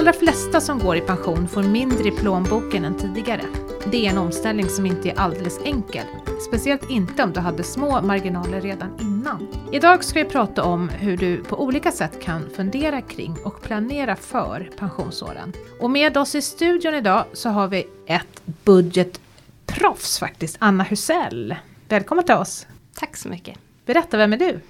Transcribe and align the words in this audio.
allra 0.00 0.12
flesta 0.12 0.60
som 0.60 0.78
går 0.78 0.96
i 0.96 1.00
pension 1.00 1.48
får 1.48 1.62
mindre 1.62 2.08
i 2.08 2.10
plånboken 2.10 2.84
än 2.84 2.94
tidigare. 2.94 3.42
Det 3.90 4.06
är 4.06 4.10
en 4.10 4.18
omställning 4.18 4.68
som 4.68 4.86
inte 4.86 5.10
är 5.10 5.18
alldeles 5.18 5.60
enkel. 5.64 6.04
Speciellt 6.48 6.90
inte 6.90 7.22
om 7.22 7.32
du 7.32 7.40
hade 7.40 7.62
små 7.62 8.02
marginaler 8.02 8.60
redan 8.60 9.00
innan. 9.00 9.48
Idag 9.72 10.04
ska 10.04 10.18
vi 10.18 10.30
prata 10.30 10.64
om 10.64 10.88
hur 10.88 11.16
du 11.16 11.44
på 11.44 11.62
olika 11.62 11.92
sätt 11.92 12.22
kan 12.22 12.50
fundera 12.56 13.00
kring 13.00 13.36
och 13.44 13.62
planera 13.62 14.16
för 14.16 14.70
pensionsåren. 14.78 15.52
Och 15.80 15.90
med 15.90 16.16
oss 16.16 16.34
i 16.34 16.42
studion 16.42 16.94
idag 16.94 17.24
så 17.32 17.48
har 17.48 17.68
vi 17.68 17.88
ett 18.06 18.42
budgetproffs 18.44 20.18
faktiskt, 20.18 20.56
Anna 20.58 20.84
Husell. 20.84 21.54
Välkommen 21.88 22.24
till 22.24 22.34
oss! 22.34 22.66
Tack 22.94 23.16
så 23.16 23.28
mycket! 23.28 23.58
Berätta, 23.86 24.16
vem 24.16 24.32
är 24.32 24.36
du? 24.36 24.60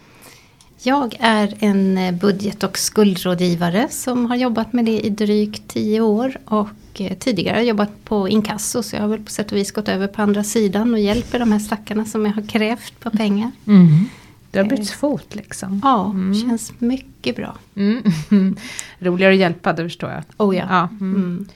Jag 0.82 1.16
är 1.20 1.54
en 1.58 1.98
eh, 1.98 2.14
budget 2.14 2.62
och 2.62 2.78
skuldrådgivare 2.78 3.88
som 3.90 4.26
har 4.26 4.36
jobbat 4.36 4.72
med 4.72 4.84
det 4.84 5.00
i 5.00 5.10
drygt 5.10 5.68
tio 5.68 6.00
år 6.00 6.36
och 6.44 7.00
eh, 7.00 7.18
tidigare 7.18 7.62
jobbat 7.64 8.04
på 8.04 8.28
inkasso 8.28 8.82
så 8.82 8.96
jag 8.96 9.02
har 9.02 9.08
väl 9.08 9.24
på 9.24 9.30
sätt 9.30 9.52
och 9.52 9.58
vis 9.58 9.72
gått 9.72 9.88
över 9.88 10.06
på 10.06 10.22
andra 10.22 10.44
sidan 10.44 10.94
och 10.94 11.00
hjälper 11.00 11.38
de 11.38 11.52
här 11.52 11.58
stackarna 11.58 12.04
som 12.04 12.26
jag 12.26 12.32
har 12.32 12.42
krävt 12.42 13.00
på 13.00 13.10
pengar. 13.10 13.50
Mm. 13.66 14.04
Du 14.50 14.58
har 14.58 14.66
bytt 14.66 14.90
fot 14.90 15.34
liksom? 15.34 15.80
Ja, 15.84 16.10
mm. 16.10 16.34
känns 16.34 16.72
mycket 16.78 17.36
bra. 17.36 17.58
Mm. 17.74 18.02
Roligare 18.98 19.32
att 19.32 19.40
hjälpa, 19.40 19.72
det 19.72 19.82
förstår 19.82 20.10
jag. 20.10 20.22
Oh 20.36 20.56
ja. 20.56 20.66
ja. 20.70 20.88
Mm. 21.00 21.48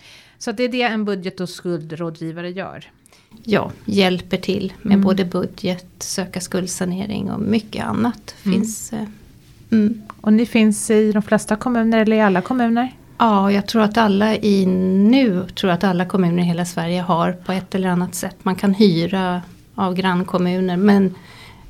Mm. 0.48 0.57
Så 0.57 0.62
det 0.62 0.65
är 0.65 0.69
det 0.69 0.83
en 0.83 1.05
budget 1.05 1.41
och 1.41 1.48
skuldrådgivare 1.48 2.51
gör? 2.51 2.84
ja, 3.43 3.71
hjälper 3.84 4.37
till 4.37 4.73
med 4.83 4.93
mm. 4.93 5.05
både 5.05 5.25
budget, 5.25 5.87
söka 5.98 6.41
skuldsanering 6.41 7.30
och 7.30 7.41
mycket 7.41 7.84
annat. 7.84 8.34
Mm. 8.45 8.59
Finns, 8.59 8.93
eh, 8.93 9.03
mm. 9.70 10.03
Och 10.20 10.33
ni 10.33 10.47
finns 10.47 10.91
i 10.91 11.12
de 11.12 11.23
flesta 11.23 11.57
kommuner 11.57 11.98
eller 11.98 12.17
i 12.17 12.20
alla 12.20 12.41
kommuner? 12.41 12.93
Ja, 13.19 13.53
jag 13.53 13.67
tror 13.67 13.83
att 13.83 13.97
alla 13.97 14.37
i 14.37 14.67
nu 14.67 15.47
tror 15.55 15.70
att 15.70 15.84
alla 15.84 16.05
kommuner 16.05 16.42
i 16.42 16.47
hela 16.47 16.64
Sverige 16.64 17.01
har 17.01 17.33
på 17.33 17.53
ett 17.53 17.75
eller 17.75 17.89
annat 17.89 18.14
sätt. 18.14 18.36
Man 18.42 18.56
kan 18.56 18.75
hyra 18.75 19.42
av 19.75 19.95
grannkommuner 19.95 20.77
men 20.77 21.14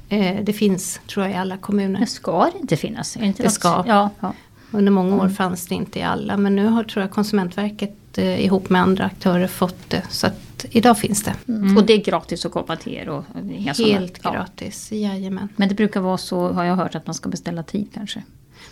eh, 0.08 0.36
det 0.42 0.52
finns 0.52 1.00
tror 1.06 1.26
jag 1.26 1.34
i 1.34 1.38
alla 1.38 1.56
kommuner. 1.56 2.00
Det 2.00 2.06
ska 2.06 2.50
det 2.52 2.58
inte 2.58 2.76
finnas? 2.76 3.16
Inte 3.16 3.42
det 3.42 3.50
ska. 3.50 3.84
Ja, 3.86 4.10
ja. 4.20 4.32
Under 4.70 4.92
många 4.92 5.16
år 5.16 5.20
mm. 5.20 5.34
fanns 5.34 5.66
det 5.66 5.74
inte 5.74 5.98
i 5.98 6.02
alla 6.02 6.36
men 6.36 6.56
nu 6.56 6.66
har 6.66 6.84
tror 6.84 7.02
jag 7.02 7.10
Konsumentverket 7.10 7.96
eh, 8.18 8.44
ihop 8.44 8.70
med 8.70 8.82
andra 8.82 9.04
aktörer 9.04 9.46
fått 9.46 9.90
det. 9.90 10.02
Så 10.10 10.26
att 10.26 10.66
idag 10.70 10.98
finns 10.98 11.22
det. 11.22 11.34
Mm. 11.48 11.76
Och 11.76 11.86
det 11.86 11.92
är 11.92 12.04
gratis 12.04 12.46
att 12.46 12.52
komma 12.52 12.76
till 12.76 12.94
er? 12.94 13.08
Och 13.08 13.24
Helt 13.50 13.76
sådana, 13.76 14.36
gratis, 14.36 14.88
ja. 14.92 14.96
jajamän. 14.96 15.48
Men 15.56 15.68
det 15.68 15.74
brukar 15.74 16.00
vara 16.00 16.18
så, 16.18 16.52
har 16.52 16.64
jag 16.64 16.76
hört, 16.76 16.94
att 16.94 17.06
man 17.06 17.14
ska 17.14 17.28
beställa 17.28 17.62
tid 17.62 17.88
kanske? 17.94 18.22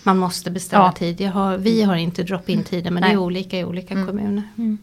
Man 0.03 0.19
måste 0.19 0.51
beställa 0.51 0.85
ja. 0.85 0.93
tid. 0.93 1.29
Har, 1.29 1.57
vi 1.57 1.83
har 1.83 1.97
inte 1.97 2.23
drop-in 2.23 2.65
tider 2.65 2.91
men 2.91 3.01
Nej. 3.01 3.11
det 3.11 3.17
är 3.17 3.19
olika 3.19 3.59
i 3.59 3.65
olika 3.65 3.95
mm. 3.95 4.07
kommuner. 4.07 4.43
Mm. 4.59 4.79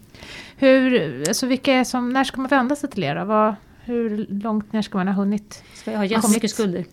Hur, 0.57 1.19
alltså 1.27 1.45
vilka 1.45 1.85
som, 1.85 2.13
när 2.13 2.23
ska 2.23 2.41
man 2.41 2.49
vända 2.49 2.75
sig 2.75 2.89
till 2.89 3.03
er? 3.03 3.15
Vad, 3.15 3.55
hur 3.90 4.28
långt 4.30 4.73
ner 4.73 4.82
ska 4.82 4.98
man 4.98 5.08
ha 5.08 5.14
hunnit? 5.14 5.64
Ska 5.73 5.92
jag 5.92 5.98
ha 5.98 6.06
jättemycket 6.06 6.52
skulder? 6.52 6.86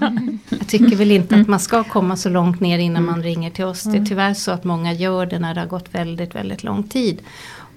ja. 0.00 0.12
Jag 0.48 0.68
tycker 0.68 0.96
väl 0.96 1.10
inte 1.10 1.36
att 1.36 1.48
man 1.48 1.60
ska 1.60 1.84
komma 1.84 2.16
så 2.16 2.28
långt 2.28 2.60
ner 2.60 2.78
innan 2.78 3.02
mm. 3.02 3.12
man 3.12 3.22
ringer 3.22 3.50
till 3.50 3.64
oss. 3.64 3.82
Det 3.82 3.90
är 3.90 3.94
mm. 3.94 4.06
tyvärr 4.06 4.34
så 4.34 4.50
att 4.50 4.64
många 4.64 4.92
gör 4.92 5.26
det 5.26 5.38
när 5.38 5.54
det 5.54 5.60
har 5.60 5.66
gått 5.66 5.94
väldigt, 5.94 6.34
väldigt 6.34 6.64
lång 6.64 6.82
tid. 6.82 7.22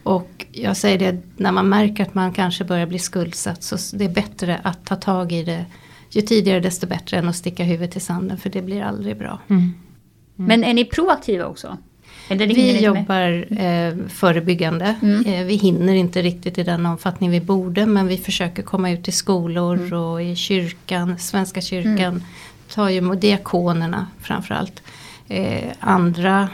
Och 0.03 0.45
jag 0.51 0.77
säger 0.77 0.99
det, 0.99 1.21
när 1.37 1.51
man 1.51 1.69
märker 1.69 2.03
att 2.03 2.13
man 2.13 2.33
kanske 2.33 2.63
börjar 2.63 2.85
bli 2.85 2.99
skuldsatt 2.99 3.63
så 3.63 3.97
det 3.97 4.05
är 4.05 4.09
bättre 4.09 4.61
att 4.63 4.85
ta 4.85 4.95
tag 4.95 5.31
i 5.31 5.43
det. 5.43 5.65
Ju 6.09 6.21
tidigare 6.21 6.59
desto 6.59 6.87
bättre 6.87 7.17
än 7.17 7.29
att 7.29 7.35
sticka 7.35 7.63
huvudet 7.63 7.95
i 7.95 7.99
sanden 7.99 8.37
för 8.37 8.49
det 8.49 8.61
blir 8.61 8.81
aldrig 8.81 9.17
bra. 9.17 9.39
Mm. 9.47 9.61
Mm. 9.61 9.73
Men 10.35 10.63
är 10.63 10.73
ni 10.73 10.85
proaktiva 10.85 11.45
också? 11.45 11.77
Vi 12.29 12.83
jobbar 12.83 13.59
eh, 13.61 13.93
förebyggande. 14.07 14.95
Mm. 15.01 15.25
Eh, 15.25 15.45
vi 15.45 15.55
hinner 15.55 15.93
inte 15.93 16.21
riktigt 16.21 16.57
i 16.57 16.63
den 16.63 16.85
omfattning 16.85 17.31
vi 17.31 17.41
borde 17.41 17.85
men 17.85 18.07
vi 18.07 18.17
försöker 18.17 18.63
komma 18.63 18.91
ut 18.91 19.07
i 19.07 19.11
skolor 19.11 19.77
mm. 19.77 19.99
och 19.99 20.23
i 20.23 20.35
kyrkan, 20.35 21.19
Svenska 21.19 21.61
kyrkan. 21.61 21.99
Mm. 21.99 22.23
Tar 22.73 22.89
ju 22.89 23.15
diakonerna 23.15 24.07
framförallt. 24.21 24.83
Eh, 25.27 25.71
andra 25.79 26.49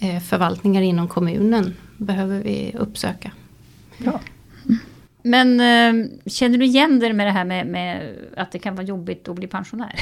eh, 0.00 0.20
förvaltningar 0.20 0.82
inom 0.82 1.08
kommunen 1.08 1.74
behöver 1.96 2.40
vi 2.40 2.74
uppsöka. 2.78 3.30
Bra. 3.98 4.20
Men 5.22 5.60
eh, 5.60 6.08
känner 6.26 6.58
du 6.58 6.64
igen 6.64 7.00
dig 7.00 7.12
med 7.12 7.26
det 7.26 7.30
här 7.30 7.44
med, 7.44 7.66
med, 7.66 8.14
att 8.36 8.52
det 8.52 8.58
kan 8.58 8.74
vara 8.74 8.86
jobbigt 8.86 9.28
att 9.28 9.36
bli 9.36 9.46
pensionär? 9.46 10.00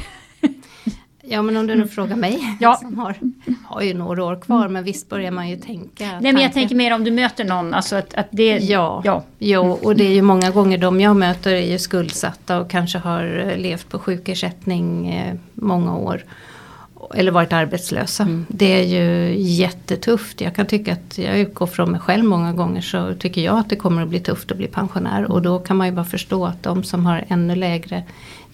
Ja 1.33 1.43
men 1.43 1.57
om 1.57 1.67
du 1.67 1.75
nu 1.75 1.87
frågar 1.87 2.17
mig 2.17 2.57
ja. 2.61 2.77
som 2.77 2.99
har, 2.99 3.17
har 3.65 3.83
ju 3.83 3.95
några 3.95 4.25
år 4.25 4.37
kvar 4.37 4.69
men 4.69 4.85
visst 4.85 5.09
börjar 5.09 5.31
man 5.31 5.49
ju 5.49 5.57
tänka. 5.57 6.05
Nej 6.05 6.21
men 6.21 6.27
jag 6.27 6.35
tanken. 6.35 6.53
tänker 6.53 6.75
mer 6.75 6.95
om 6.95 7.05
du 7.05 7.11
möter 7.11 7.45
någon. 7.45 7.75
Alltså 7.75 7.97
att, 7.97 8.15
att 8.15 8.29
det, 8.31 8.59
ja, 8.59 9.03
ja. 9.05 9.25
Jo, 9.39 9.79
och 9.83 9.97
det 9.97 10.05
är 10.05 10.13
ju 10.13 10.23
många 10.23 10.51
gånger 10.51 10.79
de 10.79 11.01
jag 11.01 11.17
möter 11.17 11.53
är 11.53 11.71
ju 11.71 11.79
skuldsatta 11.79 12.61
och 12.61 12.71
kanske 12.71 12.99
har 12.99 13.47
eh, 13.49 13.59
levt 13.59 13.89
på 13.89 13.99
sjukersättning 13.99 15.15
eh, 15.15 15.35
många 15.55 15.97
år. 15.97 16.25
Eller 17.15 17.33
varit 17.33 17.53
arbetslösa. 17.53 18.23
Mm. 18.23 18.47
Det 18.49 18.81
är 18.81 18.85
ju 18.85 19.35
jättetufft. 19.39 20.41
Jag 20.41 20.55
kan 20.55 20.67
tycka 20.67 20.93
att 20.93 21.19
jag 21.19 21.39
utgår 21.39 21.67
från 21.67 21.91
mig 21.91 22.01
själv 22.01 22.25
många 22.25 22.53
gånger 22.53 22.81
så 22.81 23.15
tycker 23.15 23.41
jag 23.41 23.59
att 23.59 23.71
det 23.71 23.77
kommer 23.77 24.03
att 24.03 24.09
bli 24.09 24.21
tufft 24.21 24.51
att 24.51 24.57
bli 24.57 24.67
pensionär. 24.67 25.33
Och 25.33 25.43
då 25.43 25.59
kan 25.59 25.77
man 25.77 25.87
ju 25.87 25.93
bara 25.93 26.05
förstå 26.05 26.47
att 26.47 26.63
de 26.63 26.83
som 26.83 27.07
har 27.07 27.25
ännu 27.29 27.55
lägre 27.55 28.05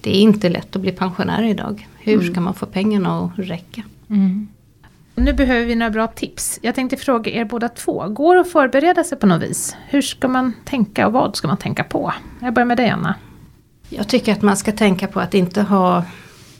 det 0.07 0.17
är 0.17 0.21
inte 0.21 0.49
lätt 0.49 0.77
att 0.77 0.83
bli 0.83 0.93
pensionär 0.93 1.43
idag. 1.43 1.89
Hur 1.99 2.15
mm. 2.15 2.33
ska 2.33 2.41
man 2.41 2.55
få 2.55 2.67
pengarna 2.67 3.25
att 3.25 3.31
räcka? 3.37 3.83
Mm. 4.11 4.49
Nu 5.15 5.33
behöver 5.33 5.67
vi 5.67 5.75
några 5.75 5.91
bra 5.91 6.07
tips. 6.07 6.59
Jag 6.63 6.75
tänkte 6.75 6.97
fråga 6.97 7.33
er 7.33 7.45
båda 7.45 7.69
två. 7.69 8.09
Går 8.09 8.35
det 8.35 8.41
att 8.41 8.53
förbereda 8.53 9.05
sig 9.05 9.19
på 9.19 9.27
något 9.27 9.43
vis? 9.43 9.77
Hur 9.89 10.03
ska 10.03 10.29
man 10.29 10.53
tänka 10.65 11.07
och 11.07 11.13
vad 11.13 11.37
ska 11.37 11.49
man 11.49 11.57
tänka 11.57 11.85
på? 11.85 12.13
Jag 12.41 12.55
börjar 12.55 12.67
med 12.67 12.77
dig 12.77 12.91
Anna. 12.91 13.15
Jag 13.89 14.09
tycker 14.09 14.33
att 14.33 14.43
man 14.43 14.57
ska 14.57 14.73
tänka 14.73 15.07
på 15.07 15.21
att 15.21 15.35
inte 15.35 15.63
ha, 15.63 16.05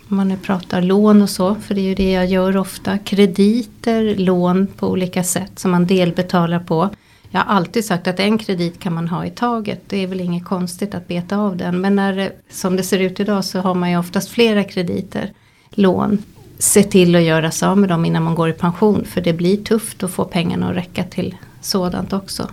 om 0.09 0.17
man 0.17 0.29
nu 0.29 0.37
pratar 0.37 0.83
lån 0.83 1.23
och 1.23 1.31
så, 1.31 1.55
för 1.55 1.75
det 1.75 1.81
är 1.81 1.89
ju 1.89 1.95
det 1.95 2.13
jag 2.13 2.27
gör 2.27 2.57
ofta, 2.57 2.99
krediter, 2.99 4.17
lån 4.17 4.67
på 4.67 4.89
olika 4.89 5.25
sätt 5.25 5.59
som 5.59 5.71
man 5.71 5.87
delbetalar 5.87 6.61
på. 6.61 6.91
Jag 7.31 7.41
har 7.41 7.55
alltid 7.55 7.85
sagt 7.85 8.07
att 8.09 8.21
en 8.21 8.39
kredit 8.39 8.81
kan 8.81 8.95
man 8.95 9.09
ha 9.09 9.27
i 9.27 9.31
taget. 9.31 9.81
Det 9.87 10.03
är 10.03 10.07
väl 10.07 10.21
inget 10.21 10.45
konstigt 10.45 10.95
att 10.95 11.09
beta 11.09 11.37
av 11.37 11.57
den. 11.57 11.81
Men 11.81 11.97
när, 11.97 12.33
som 12.51 12.77
det 12.77 12.83
ser 12.83 12.99
ut 12.99 13.21
idag 13.21 13.45
så 13.45 13.61
har 13.61 13.75
man 13.75 13.91
ju 13.91 13.99
oftast 13.99 14.29
flera 14.29 14.65
krediter, 14.65 15.33
lån. 15.71 16.19
Se 16.59 16.83
till 16.83 17.17
att 17.17 17.23
göra 17.23 17.51
sig 17.51 17.69
av 17.69 17.79
med 17.79 17.89
dem 17.89 18.05
innan 18.05 18.23
man 18.23 18.35
går 18.35 18.49
i 18.49 18.53
pension. 18.53 19.05
För 19.05 19.21
det 19.21 19.33
blir 19.33 19.57
tufft 19.57 20.03
att 20.03 20.11
få 20.11 20.25
pengarna 20.25 20.71
att 20.71 20.77
räcka 20.77 21.05
till 21.05 21.37
sådant 21.61 22.13
också. 22.13 22.49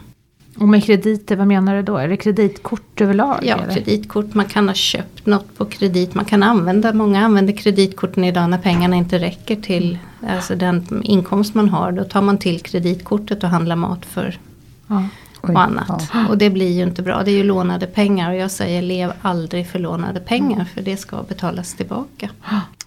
Och 0.58 0.68
med 0.68 0.84
krediter, 0.84 1.36
vad 1.36 1.48
menar 1.48 1.76
du 1.76 1.82
då? 1.82 1.98
Är 1.98 2.08
det 2.08 2.18
kreditkort 2.18 3.02
överlag? 3.02 3.40
Ja, 3.42 3.56
eller? 3.56 3.74
kreditkort. 3.74 4.34
Man 4.34 4.46
kan 4.46 4.68
ha 4.68 4.76
köpt 4.76 5.26
något 5.26 5.58
på 5.58 5.66
kredit. 5.66 6.14
Man 6.14 6.26
kan 6.26 6.44
använda, 6.44 6.94
många 6.94 7.26
använder 7.26 7.54
kreditkorten 7.54 8.24
idag 8.24 8.50
när 8.50 8.58
pengarna 8.58 8.96
inte 8.96 9.20
räcker 9.20 9.56
till 9.56 9.98
alltså 10.30 10.56
den 10.56 11.02
inkomst 11.04 11.56
man 11.56 11.70
har. 11.70 11.92
Då 11.92 12.04
tar 12.04 12.22
man 12.22 12.38
till 12.38 12.60
kreditkortet 12.60 13.44
och 13.44 13.50
handlar 13.50 13.76
mat 13.76 14.06
för 14.06 14.40
ja. 14.88 15.08
och 15.42 15.50
annat. 15.50 16.10
Ja. 16.14 16.28
Och 16.28 16.38
det 16.38 16.50
blir 16.50 16.72
ju 16.72 16.84
inte 16.84 17.02
bra. 17.02 17.24
Det 17.24 17.32
är 17.32 17.38
ju 17.38 17.44
lånade 17.44 17.88
pengar 17.88 18.32
och 18.32 18.38
jag 18.38 18.52
säger 18.52 18.82
lev 18.82 19.14
aldrig 19.22 19.68
för 19.68 19.80
lånade 19.80 20.20
pengar 20.20 20.66
för 20.66 20.82
det 20.82 20.98
ska 20.98 21.24
betalas 21.24 21.74
tillbaka. 21.74 22.30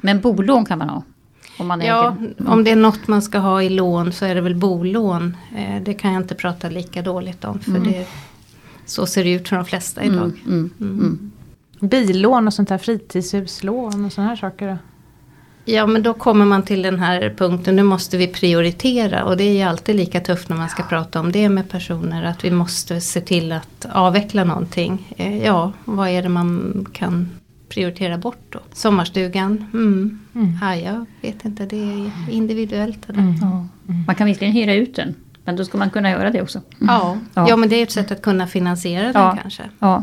Men 0.00 0.20
bolån 0.20 0.64
kan 0.64 0.78
man 0.78 0.88
ha? 0.88 1.02
Om 1.58 1.66
man 1.66 1.80
ja, 1.80 2.16
äger. 2.20 2.50
om 2.50 2.64
det 2.64 2.70
är 2.70 2.76
något 2.76 3.08
man 3.08 3.22
ska 3.22 3.38
ha 3.38 3.62
i 3.62 3.68
lån 3.68 4.12
så 4.12 4.24
är 4.24 4.34
det 4.34 4.40
väl 4.40 4.54
bolån. 4.54 5.36
Eh, 5.56 5.82
det 5.82 5.94
kan 5.94 6.12
jag 6.12 6.22
inte 6.22 6.34
prata 6.34 6.68
lika 6.68 7.02
dåligt 7.02 7.44
om 7.44 7.58
för 7.58 7.70
mm. 7.70 7.92
det, 7.92 8.06
så 8.86 9.06
ser 9.06 9.24
det 9.24 9.32
ut 9.32 9.48
för 9.48 9.56
de 9.56 9.64
flesta 9.64 10.04
idag. 10.04 10.16
Mm, 10.16 10.40
mm, 10.46 10.70
mm. 10.80 11.00
mm. 11.00 11.30
Billån 11.80 12.46
och 12.46 12.54
sånt 12.54 12.70
här 12.70 12.78
fritidshuslån 12.78 14.04
och 14.04 14.12
sådana 14.12 14.28
här 14.28 14.36
saker? 14.36 14.78
Ja 15.68 15.86
men 15.86 16.02
då 16.02 16.14
kommer 16.14 16.44
man 16.44 16.62
till 16.62 16.82
den 16.82 16.98
här 16.98 17.34
punkten, 17.36 17.76
nu 17.76 17.82
måste 17.82 18.16
vi 18.16 18.26
prioritera 18.26 19.24
och 19.24 19.36
det 19.36 19.44
är 19.44 19.52
ju 19.52 19.62
alltid 19.62 19.96
lika 19.96 20.20
tufft 20.20 20.48
när 20.48 20.56
man 20.56 20.68
ska 20.68 20.82
prata 20.82 21.20
om 21.20 21.32
det 21.32 21.48
med 21.48 21.70
personer 21.70 22.24
att 22.24 22.44
vi 22.44 22.50
måste 22.50 23.00
se 23.00 23.20
till 23.20 23.52
att 23.52 23.86
avveckla 23.92 24.44
någonting. 24.44 25.14
Eh, 25.16 25.44
ja, 25.44 25.72
vad 25.84 26.08
är 26.08 26.22
det 26.22 26.28
man 26.28 26.86
kan 26.92 27.28
prioritera 27.68 28.18
bort 28.18 28.46
då? 28.50 28.58
Sommarstugan, 28.72 29.66
mm. 29.72 30.18
Mm. 30.34 30.58
Ja, 30.62 30.76
jag 30.76 31.06
vet 31.22 31.44
inte, 31.44 31.66
det 31.66 31.76
är 31.76 32.10
individuellt. 32.30 33.06
Det 33.06 33.12
mm. 33.12 33.34
Ja. 33.40 33.66
Man 34.06 34.14
kan 34.14 34.26
visserligen 34.26 34.54
hyra 34.54 34.74
ut 34.74 34.96
den. 34.96 35.14
Men 35.44 35.56
då 35.56 35.64
ska 35.64 35.78
man 35.78 35.90
kunna 35.90 36.10
göra 36.10 36.30
det 36.30 36.42
också. 36.42 36.60
Ja, 36.78 37.18
ja. 37.34 37.48
ja 37.48 37.56
men 37.56 37.68
det 37.68 37.76
är 37.76 37.82
ett 37.82 37.92
sätt 37.92 38.10
att 38.10 38.22
kunna 38.22 38.46
finansiera 38.46 39.12
den 39.12 39.36
kanske. 39.42 39.62
Ja. 39.78 40.02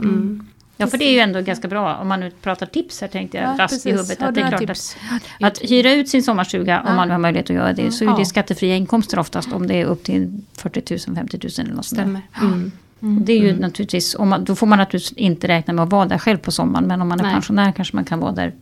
Ja, 0.84 0.88
för 0.88 0.98
det 0.98 1.06
är 1.06 1.12
ju 1.12 1.20
ändå 1.20 1.42
ganska 1.42 1.68
bra. 1.68 1.96
Om 1.96 2.08
man 2.08 2.20
nu 2.20 2.32
pratar 2.42 2.66
tips 2.66 3.02
här 3.02 3.08
tänkte 3.08 3.38
jag 3.38 3.54
ja, 3.54 3.56
raskt 3.64 3.86
i 3.86 3.92
huvudet. 3.92 4.22
Att 4.22 4.36
det 4.36 4.42
är 4.42 4.48
klart 4.48 4.70
att, 4.70 4.98
att, 5.42 5.72
hyra 5.72 5.94
ut 5.94 6.10
sin 6.10 6.24
sommarstuga, 6.24 6.82
ja. 6.86 6.90
om 6.90 6.96
man 6.96 7.12
har 7.12 7.18
möjlighet 7.18 7.50
att 7.50 7.56
göra 7.56 7.74
det, 7.74 7.92
så 7.92 8.14
är 8.14 8.18
det 8.18 8.26
skattefria 8.26 8.76
inkomster 8.76 9.20
oftast. 9.20 9.54
Om 9.54 9.68
det 9.68 9.82
är 9.82 9.86
upp 9.86 10.04
till 10.04 10.42
40 10.54 10.98
000, 11.08 11.16
50 11.16 11.40
000 11.44 11.52
eller 11.58 11.76
något 11.76 11.86
Stämmer. 11.86 12.22
Mm. 12.42 12.72
Mm. 13.02 13.26
Det 13.26 13.34
är 13.34 13.38
ju 13.38 13.50
mm. 13.50 13.62
naturligtvis, 13.62 14.16
om 14.16 14.30
man, 14.30 14.44
då 14.44 14.56
får 14.56 14.68
man 14.68 14.78
naturligtvis 14.78 15.18
inte 15.18 15.48
räkna 15.48 15.74
med 15.74 15.84
att 15.84 15.92
vara 15.92 16.06
där 16.06 16.18
själv 16.18 16.38
på 16.38 16.52
sommaren. 16.52 16.88
Men 16.88 17.02
om 17.02 17.08
man 17.08 17.20
är 17.20 17.24
Nej. 17.24 17.34
pensionär 17.34 17.72
kanske 17.72 17.96
man 17.96 18.06
kan 18.06 18.20
vara 18.20 18.32
där 18.32 18.54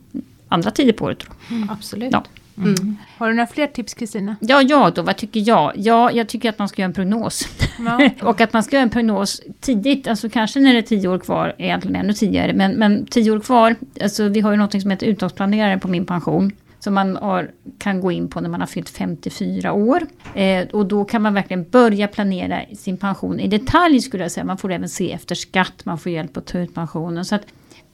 andra 0.48 0.70
tider 0.70 0.92
på 0.92 1.04
året. 1.04 1.24
Mm. 1.50 1.70
Absolut. 1.70 2.12
Ja. 2.12 2.24
Mm. 2.56 2.96
Har 3.18 3.28
du 3.28 3.34
några 3.34 3.46
fler 3.46 3.66
tips 3.66 3.94
Kristina? 3.94 4.36
Ja, 4.40 4.62
ja 4.62 4.92
då, 4.94 5.02
vad 5.02 5.16
tycker 5.16 5.48
jag? 5.48 5.72
Ja, 5.76 6.10
jag 6.12 6.28
tycker 6.28 6.48
att 6.48 6.58
man 6.58 6.68
ska 6.68 6.82
göra 6.82 6.88
en 6.88 6.94
prognos. 6.94 7.48
Ja. 7.78 8.10
och 8.28 8.40
att 8.40 8.52
man 8.52 8.62
ska 8.62 8.76
göra 8.76 8.82
en 8.82 8.90
prognos 8.90 9.42
tidigt, 9.60 10.08
alltså 10.08 10.28
kanske 10.28 10.60
när 10.60 10.72
det 10.72 10.78
är 10.78 10.82
tio 10.82 11.08
år 11.08 11.18
kvar, 11.18 11.54
egentligen 11.58 11.96
ännu 11.96 12.12
tidigare, 12.12 12.52
men, 12.52 12.72
men 12.72 13.06
tio 13.06 13.30
år 13.30 13.40
kvar, 13.40 13.76
alltså 14.02 14.28
vi 14.28 14.40
har 14.40 14.50
ju 14.50 14.56
något 14.56 14.82
som 14.82 14.90
heter 14.90 15.06
uttagsplanerare 15.06 15.78
på 15.78 15.88
min 15.88 16.06
pension. 16.06 16.52
Som 16.80 16.94
man 16.94 17.16
har, 17.16 17.50
kan 17.78 18.00
gå 18.00 18.12
in 18.12 18.28
på 18.28 18.40
när 18.40 18.48
man 18.48 18.60
har 18.60 18.66
fyllt 18.66 18.88
54 18.88 19.72
år. 19.72 20.06
Eh, 20.34 20.66
och 20.72 20.86
då 20.86 21.04
kan 21.04 21.22
man 21.22 21.34
verkligen 21.34 21.70
börja 21.70 22.08
planera 22.08 22.60
sin 22.76 22.96
pension 22.96 23.40
i 23.40 23.48
detalj 23.48 24.00
skulle 24.00 24.24
jag 24.24 24.32
säga. 24.32 24.44
Man 24.44 24.58
får 24.58 24.72
även 24.72 24.88
se 24.88 25.12
efter 25.12 25.34
skatt, 25.34 25.84
man 25.84 25.98
får 25.98 26.12
hjälp 26.12 26.36
att 26.36 26.46
ta 26.46 26.58
ut 26.58 26.74
pensionen. 26.74 27.24
Så 27.24 27.34
att 27.34 27.42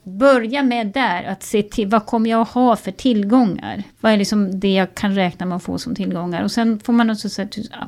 börja 0.09 0.63
med 0.63 0.87
där, 0.87 1.25
att 1.25 1.43
se 1.43 1.63
till 1.63 1.89
vad 1.89 2.07
kommer 2.07 2.31
jag 2.31 2.41
att 2.41 2.49
ha 2.49 2.77
för 2.77 2.91
tillgångar? 2.91 3.83
Vad 4.01 4.13
är 4.13 4.17
liksom 4.17 4.61
det 4.61 4.75
jag 4.75 4.95
kan 4.95 5.15
räkna 5.15 5.47
med 5.47 5.57
att 5.57 5.63
få 5.63 5.79
som 5.79 5.95
tillgångar? 5.95 6.43
Och 6.43 6.51
sen 6.51 6.81
får 6.85 6.93
man 6.93 7.11
också 7.11 7.29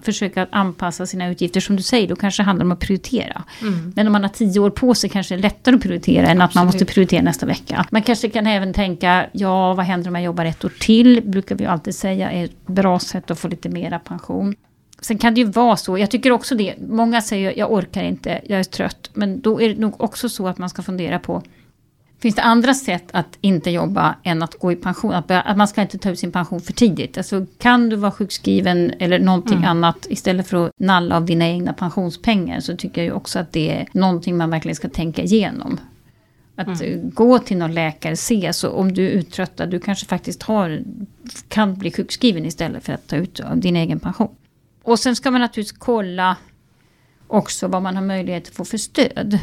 försöka 0.02 0.46
anpassa 0.50 1.06
sina 1.06 1.28
utgifter. 1.28 1.60
Som 1.60 1.76
du 1.76 1.82
säger, 1.82 2.08
då 2.08 2.16
kanske 2.16 2.42
det 2.42 2.46
handlar 2.46 2.64
om 2.64 2.72
att 2.72 2.80
prioritera. 2.80 3.44
Mm. 3.62 3.92
Men 3.96 4.06
om 4.06 4.12
man 4.12 4.22
har 4.22 4.28
tio 4.28 4.60
år 4.60 4.70
på 4.70 4.94
sig 4.94 5.10
kanske 5.10 5.34
det 5.34 5.40
är 5.40 5.42
lättare 5.42 5.74
att 5.74 5.82
prioritera 5.82 6.26
än 6.26 6.42
att 6.42 6.54
man 6.54 6.66
måste 6.66 6.84
prioritera 6.84 7.22
nästa 7.22 7.46
vecka. 7.46 7.86
Man 7.90 8.02
kanske 8.02 8.28
kan 8.28 8.46
även 8.46 8.72
tänka, 8.72 9.26
ja 9.32 9.74
vad 9.74 9.86
händer 9.86 10.08
om 10.08 10.14
jag 10.14 10.24
jobbar 10.24 10.44
ett 10.44 10.64
år 10.64 10.72
till? 10.80 11.22
Brukar 11.24 11.54
vi 11.54 11.66
alltid 11.66 11.94
säga 11.94 12.30
är 12.30 12.44
ett 12.44 12.66
bra 12.66 12.98
sätt 12.98 13.30
att 13.30 13.38
få 13.38 13.48
lite 13.48 13.68
mera 13.68 13.98
pension. 13.98 14.54
Sen 15.02 15.18
kan 15.18 15.34
det 15.34 15.40
ju 15.40 15.46
vara 15.46 15.76
så, 15.76 15.98
jag 15.98 16.10
tycker 16.10 16.32
också 16.32 16.54
det, 16.54 16.74
många 16.88 17.22
säger 17.22 17.58
jag 17.58 17.72
orkar 17.72 18.02
inte, 18.02 18.40
jag 18.46 18.60
är 18.60 18.64
trött. 18.64 19.10
Men 19.14 19.40
då 19.40 19.60
är 19.60 19.68
det 19.68 19.80
nog 19.80 20.00
också 20.00 20.28
så 20.28 20.48
att 20.48 20.58
man 20.58 20.70
ska 20.70 20.82
fundera 20.82 21.18
på 21.18 21.42
Finns 22.20 22.34
det 22.34 22.42
andra 22.42 22.74
sätt 22.74 23.04
att 23.12 23.38
inte 23.40 23.70
jobba 23.70 24.14
än 24.22 24.42
att 24.42 24.54
gå 24.54 24.72
i 24.72 24.76
pension? 24.76 25.12
Att, 25.12 25.30
att 25.30 25.56
man 25.56 25.68
ska 25.68 25.82
inte 25.82 25.98
ta 25.98 26.10
ut 26.10 26.18
sin 26.18 26.32
pension 26.32 26.60
för 26.60 26.72
tidigt. 26.72 27.16
Alltså, 27.18 27.46
kan 27.58 27.88
du 27.88 27.96
vara 27.96 28.12
sjukskriven 28.12 28.92
eller 28.98 29.18
någonting 29.18 29.56
mm. 29.56 29.68
annat 29.68 30.06
istället 30.10 30.48
för 30.48 30.66
att 30.66 30.72
nalla 30.76 31.16
av 31.16 31.24
dina 31.24 31.48
egna 31.48 31.72
pensionspengar 31.72 32.60
så 32.60 32.76
tycker 32.76 33.04
jag 33.04 33.16
också 33.16 33.38
att 33.38 33.52
det 33.52 33.70
är 33.70 33.88
någonting 33.92 34.36
man 34.36 34.50
verkligen 34.50 34.76
ska 34.76 34.88
tänka 34.88 35.22
igenom. 35.22 35.80
Att 36.56 36.80
mm. 36.80 37.10
gå 37.10 37.38
till 37.38 37.56
någon 37.56 37.74
läkare, 37.74 38.16
se, 38.16 38.52
så 38.52 38.70
om 38.70 38.92
du 38.92 39.06
är 39.06 39.10
uttröttad, 39.10 39.66
du 39.66 39.80
kanske 39.80 40.06
faktiskt 40.06 40.42
har, 40.42 40.82
kan 41.48 41.74
bli 41.74 41.92
sjukskriven 41.92 42.46
istället 42.46 42.84
för 42.84 42.92
att 42.92 43.06
ta 43.06 43.16
ut 43.16 43.40
av 43.40 43.58
din 43.58 43.76
egen 43.76 44.00
pension. 44.00 44.34
Och 44.82 44.98
sen 44.98 45.16
ska 45.16 45.30
man 45.30 45.40
naturligtvis 45.40 45.78
kolla 45.78 46.36
också 47.26 47.68
vad 47.68 47.82
man 47.82 47.96
har 47.96 48.02
möjlighet 48.02 48.48
att 48.48 48.54
få 48.54 48.64
för 48.64 48.78
stöd. 48.78 49.38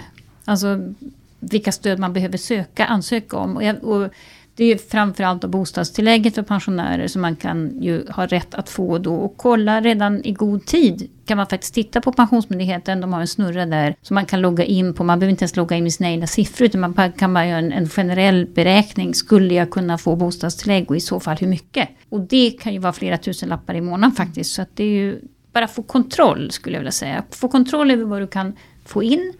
Alltså 0.45 0.93
vilka 1.39 1.71
stöd 1.71 1.99
man 1.99 2.13
behöver 2.13 2.37
söka, 2.37 2.85
ansöka 2.85 3.37
om. 3.37 3.55
Och, 3.55 3.63
jag, 3.63 3.83
och 3.83 4.09
det 4.57 4.65
är 4.65 4.77
framförallt 4.77 5.41
då 5.41 5.47
bostadstillägget 5.47 6.35
för 6.35 6.41
pensionärer 6.41 7.07
som 7.07 7.21
man 7.21 7.35
kan 7.35 7.81
ju 7.81 8.07
ha 8.09 8.25
rätt 8.25 8.53
att 8.53 8.69
få 8.69 8.97
då. 8.97 9.15
Och 9.15 9.37
kolla 9.37 9.81
redan 9.81 10.25
i 10.25 10.31
god 10.31 10.65
tid 10.65 11.09
kan 11.25 11.37
man 11.37 11.47
faktiskt 11.47 11.73
titta 11.73 12.01
på 12.01 12.11
Pensionsmyndigheten. 12.11 13.01
De 13.01 13.13
har 13.13 13.21
en 13.21 13.27
snurra 13.27 13.65
där 13.65 13.95
som 14.01 14.15
man 14.15 14.25
kan 14.25 14.41
logga 14.41 14.63
in 14.63 14.93
på. 14.93 15.03
Man 15.03 15.19
behöver 15.19 15.31
inte 15.31 15.43
ens 15.43 15.55
logga 15.55 15.75
in 15.75 15.83
med 15.83 15.93
sina 15.93 16.09
egna 16.09 16.27
siffror 16.27 16.65
utan 16.65 16.81
man 16.81 17.11
kan 17.11 17.33
bara 17.33 17.47
göra 17.47 17.59
en, 17.59 17.71
en 17.71 17.89
generell 17.89 18.45
beräkning. 18.45 19.13
Skulle 19.13 19.53
jag 19.53 19.71
kunna 19.71 19.97
få 19.97 20.15
bostadstillägg 20.15 20.89
och 20.89 20.97
i 20.97 20.99
så 20.99 21.19
fall 21.19 21.37
hur 21.37 21.47
mycket? 21.47 21.89
Och 22.09 22.19
det 22.19 22.51
kan 22.51 22.73
ju 22.73 22.79
vara 22.79 22.93
flera 22.93 23.17
tusen 23.17 23.49
lappar 23.49 23.73
i 23.73 23.81
månaden 23.81 24.15
faktiskt. 24.15 24.53
Så 24.53 24.61
att 24.61 24.69
det 24.73 24.83
är 24.83 24.89
ju 24.89 25.21
bara 25.53 25.67
få 25.67 25.83
kontroll 25.83 26.51
skulle 26.51 26.75
jag 26.75 26.79
vilja 26.79 26.91
säga. 26.91 27.23
Få 27.31 27.47
kontroll 27.47 27.91
över 27.91 28.03
vad 28.05 28.21
du 28.21 28.27
kan 28.27 28.55
få 28.85 29.03
in 29.03 29.33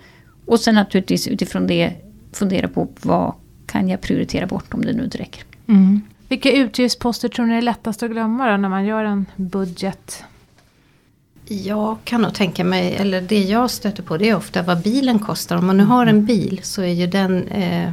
och 0.47 0.59
sen 0.59 0.75
naturligtvis 0.75 1.27
utifrån 1.27 1.67
det 1.67 1.93
fundera 2.33 2.67
på 2.67 2.87
vad 3.01 3.33
kan 3.65 3.89
jag 3.89 4.01
prioritera 4.01 4.45
bort 4.45 4.73
om 4.73 4.85
det 4.85 4.93
nu 4.93 5.03
inte 5.03 5.17
räcker. 5.17 5.43
Mm. 5.67 6.01
Vilka 6.27 6.51
utgiftsposter 6.51 7.29
tror 7.29 7.45
ni 7.45 7.55
är 7.55 7.61
lättast 7.61 8.03
att 8.03 8.11
glömma 8.11 8.51
då, 8.51 8.57
när 8.57 8.69
man 8.69 8.85
gör 8.85 9.03
en 9.03 9.25
budget? 9.35 10.23
Jag 11.47 11.97
kan 12.03 12.21
nog 12.21 12.33
tänka 12.33 12.63
mig, 12.63 12.95
eller 12.95 13.21
det 13.21 13.43
jag 13.43 13.71
stöter 13.71 14.03
på 14.03 14.17
det 14.17 14.29
är 14.29 14.35
ofta 14.35 14.61
vad 14.61 14.81
bilen 14.81 15.19
kostar. 15.19 15.57
Om 15.57 15.65
man 15.65 15.77
nu 15.77 15.83
har 15.83 16.05
en 16.05 16.25
bil 16.25 16.59
så 16.63 16.81
är 16.81 16.93
ju 16.93 17.07
den 17.07 17.47
eh, 17.47 17.91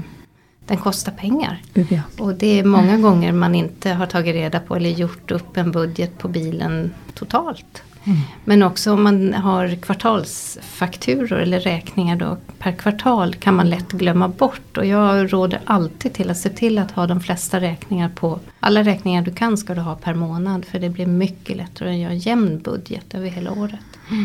den 0.66 0.76
kostar 0.76 1.12
pengar. 1.12 1.62
Ja. 1.72 2.00
Och 2.18 2.34
det 2.34 2.58
är 2.58 2.64
många 2.64 2.98
gånger 2.98 3.32
man 3.32 3.54
inte 3.54 3.90
har 3.90 4.06
tagit 4.06 4.34
reda 4.34 4.60
på 4.60 4.76
eller 4.76 4.90
gjort 4.90 5.30
upp 5.30 5.56
en 5.56 5.72
budget 5.72 6.18
på 6.18 6.28
bilen 6.28 6.90
totalt. 7.14 7.82
Mm. 8.04 8.18
Men 8.44 8.62
också 8.62 8.92
om 8.92 9.02
man 9.02 9.34
har 9.34 9.74
kvartalsfakturor 9.74 11.40
eller 11.40 11.60
räkningar 11.60 12.16
då 12.16 12.36
per 12.58 12.72
kvartal 12.72 13.34
kan 13.34 13.54
man 13.56 13.70
lätt 13.70 13.92
glömma 13.92 14.28
bort. 14.28 14.78
Och 14.78 14.86
jag 14.86 15.32
råder 15.32 15.60
alltid 15.64 16.12
till 16.12 16.30
att 16.30 16.38
se 16.38 16.48
till 16.48 16.78
att 16.78 16.90
ha 16.90 17.06
de 17.06 17.20
flesta 17.20 17.60
räkningar 17.60 18.08
på, 18.08 18.40
alla 18.60 18.82
räkningar 18.82 19.22
du 19.22 19.30
kan 19.30 19.56
ska 19.56 19.74
du 19.74 19.80
ha 19.80 19.94
per 19.94 20.14
månad. 20.14 20.64
För 20.64 20.78
det 20.78 20.88
blir 20.88 21.06
mycket 21.06 21.56
lättare 21.56 21.90
att 21.90 21.96
göra 21.96 22.12
en 22.12 22.18
jämn 22.18 22.58
budget 22.58 23.14
över 23.14 23.28
hela 23.28 23.52
året. 23.52 23.80
Mm. 24.10 24.24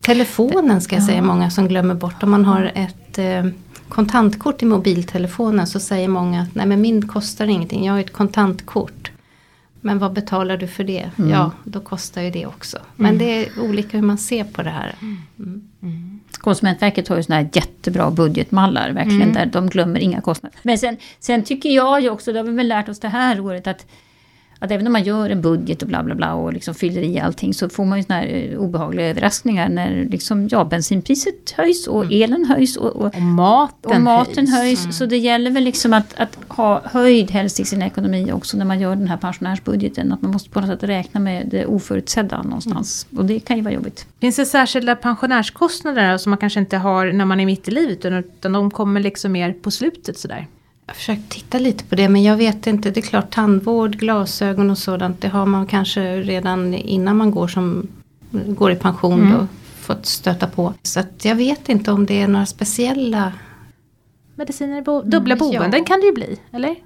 Telefonen 0.00 0.80
ska 0.80 0.96
jag 0.96 1.04
säga 1.04 1.22
många 1.22 1.50
som 1.50 1.68
glömmer 1.68 1.94
bort. 1.94 2.22
Om 2.22 2.30
man 2.30 2.44
har 2.44 2.72
ett 2.74 3.18
eh, 3.18 3.44
kontantkort 3.88 4.62
i 4.62 4.66
mobiltelefonen 4.66 5.66
så 5.66 5.80
säger 5.80 6.08
många 6.08 6.42
att 6.42 6.54
nej 6.54 6.66
men 6.66 6.80
min 6.80 7.08
kostar 7.08 7.46
ingenting, 7.46 7.84
jag 7.84 7.92
har 7.92 8.00
ett 8.00 8.12
kontantkort. 8.12 8.99
Men 9.80 9.98
vad 9.98 10.12
betalar 10.12 10.56
du 10.56 10.66
för 10.66 10.84
det? 10.84 11.10
Mm. 11.18 11.30
Ja, 11.30 11.50
då 11.64 11.80
kostar 11.80 12.22
ju 12.22 12.30
det 12.30 12.46
också. 12.46 12.78
Men 12.96 13.14
mm. 13.14 13.18
det 13.18 13.46
är 13.46 13.60
olika 13.60 13.96
hur 13.96 14.04
man 14.04 14.18
ser 14.18 14.44
på 14.44 14.62
det 14.62 14.70
här. 14.70 14.94
Mm. 15.00 15.62
mm. 15.82 16.20
Konsumentverket 16.32 17.08
har 17.08 17.16
ju 17.16 17.22
sådana 17.22 17.42
här 17.42 17.50
jättebra 17.52 18.10
budgetmallar, 18.10 18.90
verkligen, 18.90 19.22
mm. 19.22 19.34
där 19.34 19.46
de 19.46 19.68
glömmer 19.68 20.00
inga 20.00 20.20
kostnader. 20.20 20.58
Men 20.62 20.78
sen, 20.78 20.96
sen 21.18 21.44
tycker 21.44 21.68
jag 21.68 22.00
ju 22.00 22.10
också, 22.10 22.32
det 22.32 22.38
har 22.38 22.44
vi 22.46 22.52
väl 22.52 22.68
lärt 22.68 22.88
oss 22.88 23.00
det 23.00 23.08
här 23.08 23.40
året, 23.40 23.66
att 23.66 23.86
att 24.62 24.70
även 24.70 24.86
om 24.86 24.92
man 24.92 25.02
gör 25.02 25.30
en 25.30 25.40
budget 25.40 25.82
och 25.82 25.88
bla 25.88 26.02
bla 26.02 26.14
bla 26.14 26.34
och 26.34 26.52
liksom 26.52 26.74
fyller 26.74 27.02
i 27.02 27.20
allting 27.20 27.54
så 27.54 27.68
får 27.68 27.84
man 27.84 27.98
ju 27.98 28.04
såna 28.04 28.14
här 28.18 28.26
eh, 28.26 28.58
obehagliga 28.58 29.06
överraskningar 29.06 29.68
när 29.68 30.04
liksom, 30.10 30.48
ja, 30.50 30.64
bensinpriset 30.64 31.50
höjs 31.56 31.86
och 31.86 32.04
mm. 32.04 32.22
elen 32.22 32.44
höjs 32.44 32.76
och, 32.76 32.96
och, 32.96 33.14
och 33.14 33.22
maten, 33.22 33.92
och 33.92 34.00
maten 34.00 34.48
höjs. 34.48 34.60
höjs. 34.60 34.80
Mm. 34.80 34.92
Så 34.92 35.06
det 35.06 35.16
gäller 35.16 35.50
väl 35.50 35.64
liksom 35.64 35.92
att, 35.92 36.14
att 36.16 36.38
ha 36.48 36.82
höjd 36.84 37.30
helst 37.30 37.60
i 37.60 37.64
sin 37.64 37.82
ekonomi 37.82 38.32
också 38.32 38.56
när 38.56 38.64
man 38.64 38.80
gör 38.80 38.96
den 38.96 39.08
här 39.08 39.16
pensionärsbudgeten. 39.16 40.12
Att 40.12 40.22
man 40.22 40.32
måste 40.32 40.50
på 40.50 40.60
något 40.60 40.70
sätt 40.70 40.82
räkna 40.82 41.20
med 41.20 41.48
det 41.50 41.66
oförutsedda 41.66 42.42
någonstans. 42.42 43.06
Mm. 43.10 43.20
Och 43.20 43.28
det 43.28 43.40
kan 43.40 43.56
ju 43.56 43.62
vara 43.62 43.74
jobbigt. 43.74 44.06
Finns 44.20 44.36
det 44.36 44.46
särskilda 44.46 44.96
pensionärskostnader 44.96 46.18
som 46.18 46.30
man 46.30 46.38
kanske 46.38 46.60
inte 46.60 46.76
har 46.76 47.12
när 47.12 47.24
man 47.24 47.40
är 47.40 47.46
mitt 47.46 47.68
i 47.68 47.70
livet 47.70 48.04
utan 48.04 48.52
de 48.52 48.70
kommer 48.70 49.00
liksom 49.00 49.32
mer 49.32 49.52
på 49.52 49.70
slutet 49.70 50.18
sådär? 50.18 50.46
Har 50.90 50.94
försökt 50.94 51.28
titta 51.28 51.58
lite 51.58 51.84
på 51.84 51.94
det 51.94 52.08
men 52.08 52.22
jag 52.22 52.36
vet 52.36 52.66
inte. 52.66 52.90
Det 52.90 53.00
är 53.00 53.02
klart 53.02 53.30
tandvård, 53.30 53.96
glasögon 53.96 54.70
och 54.70 54.78
sådant. 54.78 55.20
Det 55.20 55.28
har 55.28 55.46
man 55.46 55.66
kanske 55.66 56.16
redan 56.16 56.74
innan 56.74 57.16
man 57.16 57.30
går, 57.30 57.48
som, 57.48 57.88
går 58.30 58.72
i 58.72 58.76
pension 58.76 59.20
mm. 59.20 59.32
då, 59.32 59.46
fått 59.80 60.06
stöta 60.06 60.46
på. 60.46 60.74
Så 60.82 61.02
jag 61.22 61.34
vet 61.34 61.68
inte 61.68 61.92
om 61.92 62.06
det 62.06 62.22
är 62.22 62.28
några 62.28 62.46
speciella 62.46 63.32
mediciner, 64.34 64.82
bo 64.82 65.02
dubbla 65.02 65.34
mm, 65.34 65.38
boenden 65.38 65.80
ja. 65.80 65.84
kan 65.84 66.00
det 66.00 66.06
ju 66.06 66.12
bli, 66.12 66.40
eller? 66.52 66.76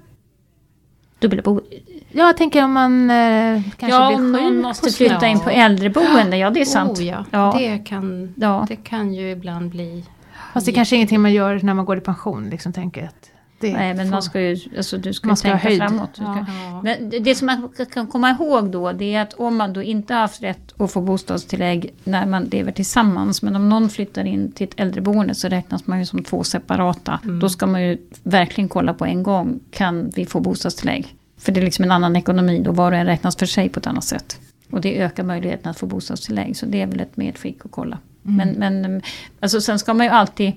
Dubbla 1.19 1.41
boenden? 1.41 1.65
Ja, 2.11 2.25
jag 2.25 2.37
tänker 2.37 2.63
om 2.63 2.71
man 2.71 3.09
eh, 3.09 3.61
kanske 3.77 3.97
ja, 3.97 4.07
blir 4.07 4.33
sjuk. 4.33 4.41
Ja, 4.41 4.47
om 4.47 4.61
måste 4.61 4.91
flytta 4.91 5.27
in 5.27 5.39
på 5.39 5.49
äldreboende, 5.49 6.37
ja 6.37 6.49
det 6.49 6.61
är 6.61 6.65
sant. 6.65 6.99
Oh, 6.99 7.05
ja. 7.05 7.25
ja. 7.31 7.55
Det, 7.57 7.77
kan, 7.77 8.33
ja. 8.37 8.65
det 8.69 8.75
kan 8.75 9.13
ju 9.13 9.31
ibland 9.31 9.71
bli... 9.71 10.05
Fast 10.53 10.65
det 10.65 10.71
kanske 10.71 10.95
är 10.95 10.97
ingenting 10.97 11.21
man 11.21 11.33
gör 11.33 11.59
när 11.63 11.73
man 11.73 11.85
går 11.85 11.97
i 11.97 12.01
pension, 12.01 12.49
liksom 12.49 12.73
tänker 12.73 13.03
att 13.05 13.31
det 13.59 13.73
Nej, 13.73 13.93
men 13.93 14.09
man 14.09 14.23
ska 14.23 14.41
ju, 14.41 14.57
alltså, 14.77 14.97
du 14.97 15.13
ska, 15.13 15.35
ska 15.35 15.59
tänka 15.59 15.87
framåt. 15.87 16.09
Ja. 16.17 16.45
Men 16.83 17.09
det 17.09 17.35
som 17.35 17.45
man 17.45 17.69
kan 17.93 18.07
komma 18.07 18.29
ihåg 18.29 18.71
då, 18.71 18.91
det 18.91 19.15
är 19.15 19.21
att 19.21 19.33
om 19.33 19.57
man 19.57 19.73
då 19.73 19.83
inte 19.83 20.13
har 20.13 20.21
haft 20.21 20.43
rätt 20.43 20.81
att 20.81 20.91
få 20.91 21.01
bostadstillägg 21.01 21.93
när 22.03 22.25
man 22.25 22.43
lever 22.43 22.71
tillsammans, 22.71 23.41
men 23.41 23.55
om 23.55 23.69
någon 23.69 23.89
flyttar 23.89 24.25
in 24.25 24.51
till 24.51 24.67
ett 24.67 24.79
äldreboende 24.79 25.35
så 25.35 25.47
räknas 25.47 25.87
man 25.87 25.99
ju 25.99 26.05
som 26.05 26.23
två 26.23 26.43
separata. 26.43 27.19
Mm. 27.23 27.39
Då 27.39 27.49
ska 27.49 27.67
man 27.67 27.83
ju 27.83 27.97
verkligen 28.23 28.69
kolla 28.69 28.93
på 28.93 29.05
en 29.05 29.23
gång, 29.23 29.59
kan 29.71 30.09
vi 30.15 30.25
få 30.25 30.39
bostadstillägg? 30.39 31.15
För 31.37 31.51
det 31.51 31.59
är 31.59 31.65
liksom 31.65 31.85
en 31.85 31.91
annan 31.91 32.15
ekonomi, 32.15 32.61
då 32.65 32.71
var 32.71 32.91
och 32.91 32.97
en 32.97 33.05
räknas 33.05 33.35
för 33.35 33.45
sig 33.45 33.69
på 33.69 33.79
ett 33.79 33.87
annat 33.87 34.03
sätt. 34.03 34.39
Och 34.71 34.81
det 34.81 35.01
ökar 35.01 35.23
möjligheten 35.23 35.71
att 35.71 35.77
få 35.77 35.85
bostadstillägg, 35.85 36.57
så 36.57 36.65
det 36.65 36.81
är 36.81 36.87
väl 36.87 36.99
ett 36.99 37.17
medskick 37.17 37.65
att 37.65 37.71
kolla. 37.71 37.97
Mm. 38.25 38.59
Men, 38.59 38.81
men 38.81 39.01
alltså, 39.39 39.61
sen 39.61 39.79
ska 39.79 39.93
man 39.93 40.05
ju 40.05 40.11
alltid 40.11 40.53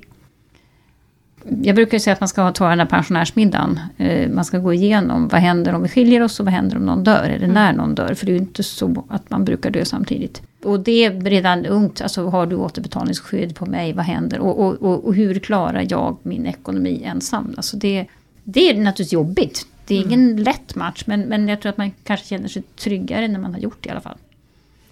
jag 1.62 1.76
brukar 1.76 1.99
säga 1.99 2.14
att 2.14 2.21
man 2.21 2.28
ska 2.28 2.52
ta 2.52 2.68
den 2.68 2.78
här 2.78 2.87
pensionärsmiddagen. 2.87 3.80
Eh, 3.97 4.30
man 4.30 4.45
ska 4.45 4.59
gå 4.59 4.73
igenom 4.73 5.28
vad 5.28 5.40
händer 5.40 5.75
om 5.75 5.83
vi 5.83 5.88
skiljer 5.88 6.23
oss 6.23 6.40
och 6.40 6.47
vad 6.47 6.54
händer 6.54 6.76
om 6.76 6.87
någon 6.87 7.04
dör. 7.04 7.25
Eller 7.25 7.45
mm. 7.45 7.54
när 7.54 7.73
någon 7.73 7.95
dör. 7.95 8.14
För 8.14 8.26
det 8.26 8.33
är 8.33 8.35
ju 8.35 8.40
inte 8.40 8.62
så 8.62 9.04
att 9.09 9.30
man 9.30 9.45
brukar 9.45 9.71
dö 9.71 9.85
samtidigt. 9.85 10.42
Och 10.64 10.80
det 10.80 11.04
är 11.04 11.21
redan 11.21 11.66
ungt. 11.66 12.00
Alltså 12.00 12.28
har 12.28 12.47
du 12.47 12.57
återbetalningsskydd 12.57 13.57
på 13.57 13.66
mig? 13.66 13.92
Vad 13.92 14.04
händer? 14.04 14.38
Och, 14.38 14.61
och, 14.66 14.75
och, 14.75 15.04
och 15.04 15.14
hur 15.14 15.38
klarar 15.38 15.87
jag 15.88 16.16
min 16.23 16.47
ekonomi 16.47 17.02
ensam? 17.04 17.54
Alltså 17.57 17.76
det, 17.76 18.07
det 18.45 18.71
är 18.71 18.75
naturligtvis 18.75 19.12
jobbigt. 19.12 19.66
Det 19.87 19.95
är 19.95 19.99
ingen 19.99 20.30
mm. 20.30 20.38
lätt 20.38 20.75
match. 20.75 21.02
Men, 21.07 21.21
men 21.21 21.49
jag 21.49 21.61
tror 21.61 21.71
att 21.71 21.78
man 21.78 21.92
kanske 22.04 22.26
känner 22.26 22.49
sig 22.49 22.62
tryggare 22.62 23.28
när 23.28 23.38
man 23.38 23.52
har 23.54 23.61
gjort 23.61 23.78
det 23.80 23.88
i 23.88 23.90
alla 23.90 24.00
fall 24.00 24.16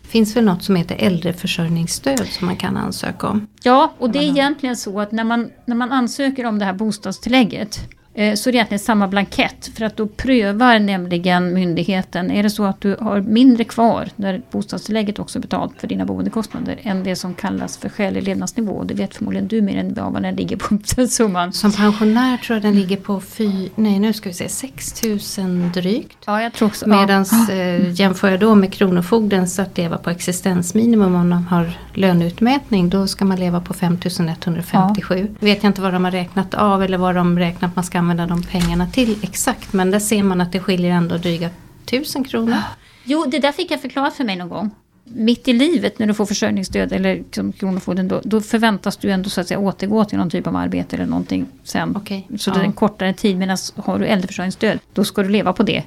finns 0.07 0.37
väl 0.37 0.45
något 0.45 0.63
som 0.63 0.77
heter 0.77 0.97
äldreförsörjningsstöd 0.99 2.27
som 2.27 2.47
man 2.47 2.57
kan 2.57 2.77
ansöka 2.77 3.29
om. 3.29 3.47
Ja, 3.63 3.93
och 3.99 4.11
det 4.11 4.19
är 4.19 4.23
egentligen 4.23 4.77
så 4.77 5.01
att 5.01 5.13
när 5.13 5.25
man, 5.25 5.51
när 5.65 5.77
man 5.77 5.93
ansöker 5.93 6.47
om 6.47 6.59
det 6.59 6.65
här 6.65 6.73
bostadstillägget 6.73 7.79
Eh, 8.17 8.35
så 8.35 8.51
är 8.51 8.53
det 8.53 8.57
egentligen 8.57 8.79
samma 8.79 9.09
blankett. 9.09 9.71
För 9.75 9.85
att 9.85 9.97
då 9.97 10.07
prövar 10.07 10.79
nämligen 10.79 11.55
myndigheten, 11.55 12.31
är 12.31 12.43
det 12.43 12.51
så 12.51 12.65
att 12.65 12.81
du 12.81 12.97
har 13.01 13.21
mindre 13.21 13.65
kvar, 13.65 14.09
där 14.17 14.43
bostadstillägget 14.51 15.19
också 15.19 15.39
är 15.39 15.41
betalt 15.41 15.73
för 15.79 15.89
dina 15.89 16.05
boendekostnader, 16.05 16.79
än 16.83 17.05
det 17.05 17.17
som 17.17 17.35
kallas 17.35 17.79
för 17.79 17.89
skälig 17.89 18.23
levnadsnivå. 18.23 18.85
Det 18.85 18.95
vet 18.95 19.15
förmodligen 19.15 19.49
du 19.49 19.63
mer 19.63 19.77
än 19.77 19.95
jag 19.97 20.11
vad 20.11 20.23
den 20.23 20.35
ligger 20.35 20.57
på 20.57 20.79
den 20.97 21.09
summan. 21.09 21.53
Som 21.53 21.73
pensionär 21.73 22.37
tror 22.37 22.57
jag 22.57 22.63
den 22.63 22.75
ligger 22.75 22.97
på 22.97 23.21
fy, 23.21 23.69
nej 23.75 23.99
nu 23.99 24.13
ska 24.13 24.29
vi 24.29 24.35
se, 24.35 24.49
6 24.49 25.03
000 25.39 25.71
drygt. 25.75 26.19
Ja, 26.27 26.43
jag 26.43 26.53
tror 26.53 26.69
också. 26.69 26.89
Medan 26.89 27.27
ja. 27.49 27.55
eh, 27.55 27.91
jämför 27.93 28.31
jag 28.31 28.41
då 28.41 28.55
med 28.55 28.73
Kronofogdens 28.73 29.59
att 29.59 29.79
leva 29.79 29.99
på 29.99 30.11
existensminimum 30.11 31.15
om 31.15 31.29
man 31.29 31.43
har 31.43 31.79
löneutmätning, 31.95 32.91
då 32.91 33.07
ska 33.07 33.25
man 33.25 33.41
leva 33.41 33.61
på 33.61 33.75
5 33.75 33.99
157. 34.45 35.29
Ja. 35.31 35.47
Vet 35.47 35.63
jag 35.63 35.71
inte 35.71 35.81
vad 35.81 35.93
de 35.93 36.05
har 36.05 36.11
räknat 36.11 36.55
av 36.55 36.83
eller 36.83 36.99
vad 36.99 37.15
de 37.15 37.39
räknat 37.39 37.77
man 37.77 37.85
ska 37.85 38.06
använda 38.11 38.27
de 38.27 38.43
pengarna 38.43 38.87
till 38.87 39.17
exakt. 39.23 39.73
Men 39.73 39.91
där 39.91 39.99
ser 39.99 40.23
man 40.23 40.41
att 40.41 40.53
det 40.53 40.61
skiljer 40.61 40.91
ändå 40.91 41.17
dryga 41.17 41.51
tusen 41.85 42.25
kronor. 42.25 42.57
Jo, 43.05 43.25
det 43.29 43.39
där 43.39 43.53
fick 43.53 43.71
jag 43.71 43.83
förklarat 43.83 44.15
för 44.15 44.25
mig 44.25 44.37
någon 44.37 44.49
gång. 44.49 44.71
Mitt 45.05 45.49
i 45.49 45.53
livet 45.53 45.99
när 45.99 46.07
du 46.07 46.15
får 46.15 46.27
försörjningsstöd 46.27 46.93
eller 46.93 47.15
liksom 47.15 47.53
Kronofogden 47.53 48.09
då, 48.09 48.21
då 48.25 48.41
förväntas 48.41 48.97
du 48.97 49.11
ändå 49.11 49.31
så 49.31 49.41
att 49.41 49.49
säga 49.49 49.61
återgå 49.61 50.05
till 50.05 50.19
någon 50.19 50.31
typ 50.31 50.47
av 50.47 50.57
arbete 50.57 50.97
eller 50.97 51.07
någonting 51.07 51.47
sen. 51.65 51.97
Okay. 51.97 52.23
Så 52.39 52.51
ja. 52.51 52.55
det 52.55 52.61
är 52.61 52.65
en 52.65 52.73
kortare 52.73 53.15
tid 53.15 53.37
medan 53.37 53.57
har 53.77 53.99
du 53.99 54.07
äldreförsörjningsstöd 54.07 54.79
då 54.93 55.05
ska 55.05 55.23
du 55.23 55.29
leva 55.29 55.53
på 55.53 55.63
det 55.63 55.83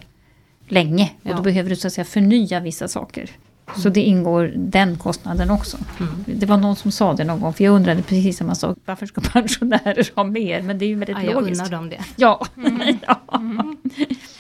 länge. 0.68 1.12
Och 1.24 1.30
ja. 1.30 1.36
då 1.36 1.42
behöver 1.42 1.70
du 1.70 1.76
så 1.76 1.88
att 1.88 1.94
säga 1.94 2.06
förnya 2.06 2.60
vissa 2.60 2.88
saker. 2.88 3.30
Så 3.78 3.90
det 3.90 4.02
ingår 4.02 4.54
den 4.56 4.98
kostnaden 4.98 5.52
också. 5.52 5.78
Mm. 6.00 6.14
Det 6.26 6.46
var 6.46 6.58
någon 6.58 6.76
som 6.76 6.92
sa 6.92 7.14
det 7.14 7.24
någon 7.24 7.40
gång, 7.40 7.54
för 7.54 7.64
jag 7.64 7.76
undrade 7.76 8.02
precis 8.02 8.38
samma 8.38 8.56
sak. 8.56 8.78
Varför 8.86 9.06
ska 9.06 9.22
pensionärer 9.34 10.16
ha 10.16 10.24
mer? 10.24 10.62
Men 10.62 10.78
det 10.78 10.86
är 10.86 10.88
ju 10.88 10.96
väldigt 10.96 11.18
ja, 11.24 11.34
logiskt. 11.34 11.60
Jag 11.60 11.66
undrar 11.66 11.78
dem 11.78 11.90
det. 11.90 12.04
Ja. 12.16 12.46
Mm. 12.58 12.98
ja. 13.08 13.22
Mm. 13.34 13.78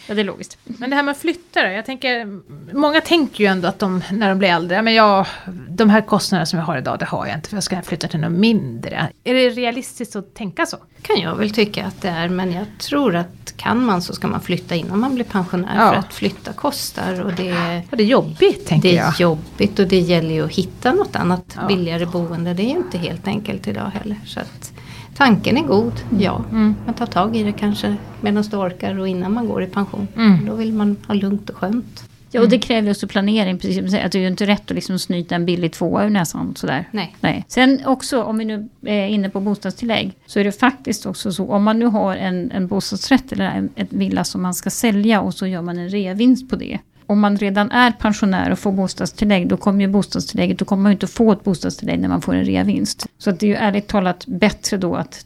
Ja, 0.09 0.15
det 0.15 0.21
är 0.21 0.25
logiskt. 0.25 0.57
Men 0.63 0.89
det 0.89 0.95
här 0.95 1.03
med 1.03 1.11
att 1.11 1.17
flytta 1.17 1.63
då? 1.63 1.69
Jag 1.69 1.85
tänker, 1.85 2.39
många 2.73 3.01
tänker 3.01 3.43
ju 3.43 3.47
ändå 3.47 3.67
att 3.67 3.79
de, 3.79 4.03
när 4.11 4.29
de 4.29 4.39
blir 4.39 4.49
äldre, 4.49 4.81
men 4.81 4.93
jag, 4.93 5.25
de 5.69 5.89
här 5.89 6.01
kostnaderna 6.01 6.45
som 6.45 6.59
jag 6.59 6.65
har 6.65 6.77
idag, 6.77 6.99
det 6.99 7.05
har 7.05 7.25
jag 7.27 7.35
inte, 7.35 7.49
för 7.49 7.55
jag 7.55 7.63
ska 7.63 7.81
flytta 7.81 8.07
till 8.07 8.19
något 8.19 8.31
mindre. 8.31 9.09
Är 9.23 9.33
det 9.33 9.49
realistiskt 9.49 10.15
att 10.15 10.35
tänka 10.35 10.65
så? 10.65 10.77
kan 11.01 11.21
jag 11.21 11.35
väl 11.35 11.51
tycka 11.51 11.85
att 11.85 12.01
det 12.01 12.09
är, 12.09 12.29
men 12.29 12.53
jag 12.53 12.65
tror 12.77 13.15
att 13.15 13.53
kan 13.57 13.85
man 13.85 14.01
så 14.01 14.13
ska 14.13 14.27
man 14.27 14.41
flytta 14.41 14.75
innan 14.75 14.99
man 14.99 15.15
blir 15.15 15.25
pensionär. 15.25 15.75
Ja. 15.77 15.89
För 15.89 15.99
att 15.99 16.13
flytta 16.13 16.53
kostar 16.53 17.25
och 17.25 17.33
det, 17.33 17.83
och 17.91 17.97
det 17.97 18.03
är 18.03 18.07
jobbigt 18.07 18.65
tänker 18.65 18.89
jag. 18.89 18.95
Det 18.95 18.99
är 18.99 19.05
jag. 19.05 19.19
jobbigt 19.19 19.79
och 19.79 19.87
det 19.87 19.99
gäller 19.99 20.33
ju 20.35 20.45
att 20.45 20.51
hitta 20.51 20.93
något 20.93 21.15
annat 21.15 21.57
ja. 21.61 21.67
billigare 21.67 22.05
boende. 22.05 22.53
Det 22.53 22.63
är 22.63 22.69
ju 22.69 22.77
inte 22.77 22.97
helt 22.97 23.27
enkelt 23.27 23.67
idag 23.67 23.91
heller. 23.93 24.17
Så 24.25 24.39
att, 24.39 24.73
tanken 25.19 25.57
är 25.57 25.63
god, 25.63 25.93
ja. 26.19 26.43
Mm. 26.51 26.75
Man 26.85 26.95
tar 26.95 27.05
tag 27.05 27.35
i 27.35 27.43
det 27.43 27.51
kanske 27.51 27.95
medan 28.21 28.43
du 28.43 28.57
orkar 28.57 28.99
och 28.99 29.07
innan 29.07 29.33
man 29.33 29.47
går 29.47 29.63
i 29.63 29.67
pension. 29.67 30.07
Mm. 30.15 30.45
Då 30.45 30.55
vill 30.55 30.73
man 30.73 30.97
ha 31.07 31.13
lugnt 31.13 31.49
och 31.49 31.55
skönt. 31.55 32.09
Ja, 32.31 32.41
och 32.41 32.49
det 32.49 32.59
kräver 32.59 32.91
också 32.91 33.07
planering. 33.07 33.59
Precis 33.59 33.93
att 33.93 34.11
det 34.11 34.17
är 34.17 34.21
ju 34.21 34.27
inte 34.27 34.45
rätt 34.45 34.71
att 34.71 34.75
liksom 34.75 34.99
snyta 34.99 35.35
en 35.35 35.45
billig 35.45 35.73
tvåa 35.73 36.05
ur 36.05 36.09
näsan. 36.09 36.55
Sådär. 36.55 36.85
Nej. 36.91 37.15
Nej. 37.21 37.45
Sen 37.47 37.79
också, 37.85 38.23
om 38.23 38.37
vi 38.37 38.45
nu 38.45 38.69
är 38.85 39.07
inne 39.07 39.29
på 39.29 39.39
bostadstillägg, 39.39 40.17
så 40.25 40.39
är 40.39 40.43
det 40.43 40.51
faktiskt 40.51 41.05
också 41.05 41.31
så, 41.31 41.51
om 41.51 41.63
man 41.63 41.79
nu 41.79 41.85
har 41.85 42.15
en, 42.15 42.51
en 42.51 42.67
bostadsrätt 42.67 43.31
eller 43.31 43.45
en, 43.45 43.69
ett 43.75 43.93
villa 43.93 44.23
som 44.23 44.41
man 44.41 44.53
ska 44.53 44.69
sälja 44.69 45.21
och 45.21 45.33
så 45.33 45.47
gör 45.47 45.61
man 45.61 45.77
en 45.77 45.89
reavinst 45.89 46.49
på 46.49 46.55
det. 46.55 46.79
Om 47.09 47.19
man 47.19 47.37
redan 47.37 47.71
är 47.71 47.91
pensionär 47.91 48.51
och 48.51 48.59
får 48.59 48.71
bostadstillägg, 48.71 49.47
då 49.47 49.57
kommer 49.57 49.81
ju 49.81 49.87
bostadstillägget, 49.87 50.59
då 50.59 50.65
kommer 50.65 50.83
man 50.83 50.91
ju 50.91 50.93
inte 50.93 51.07
få 51.07 51.31
ett 51.31 51.43
bostadstillägg 51.43 51.99
när 51.99 52.09
man 52.09 52.21
får 52.21 52.35
en 52.35 52.45
reavinst. 52.45 53.07
Så 53.17 53.29
att 53.29 53.39
det 53.39 53.45
är 53.45 53.47
ju 53.47 53.55
ärligt 53.55 53.87
talat 53.87 54.25
bättre 54.25 54.77
då 54.77 54.95
att 54.95 55.25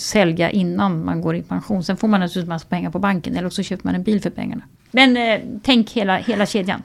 sälja 0.00 0.50
innan 0.50 1.04
man 1.04 1.20
går 1.20 1.36
i 1.36 1.42
pension. 1.42 1.84
Sen 1.84 1.96
får 1.96 2.08
man 2.08 2.20
naturligtvis 2.20 2.48
massa 2.48 2.66
pengar 2.68 2.90
på 2.90 2.98
banken 2.98 3.36
eller 3.36 3.50
så 3.50 3.62
köper 3.62 3.86
man 3.86 3.94
en 3.94 4.02
bil 4.02 4.20
för 4.20 4.30
pengarna. 4.30 4.62
Men 4.90 5.16
eh, 5.16 5.40
tänk 5.62 5.90
hela, 5.90 6.16
hela 6.16 6.46
kedjan. 6.46 6.82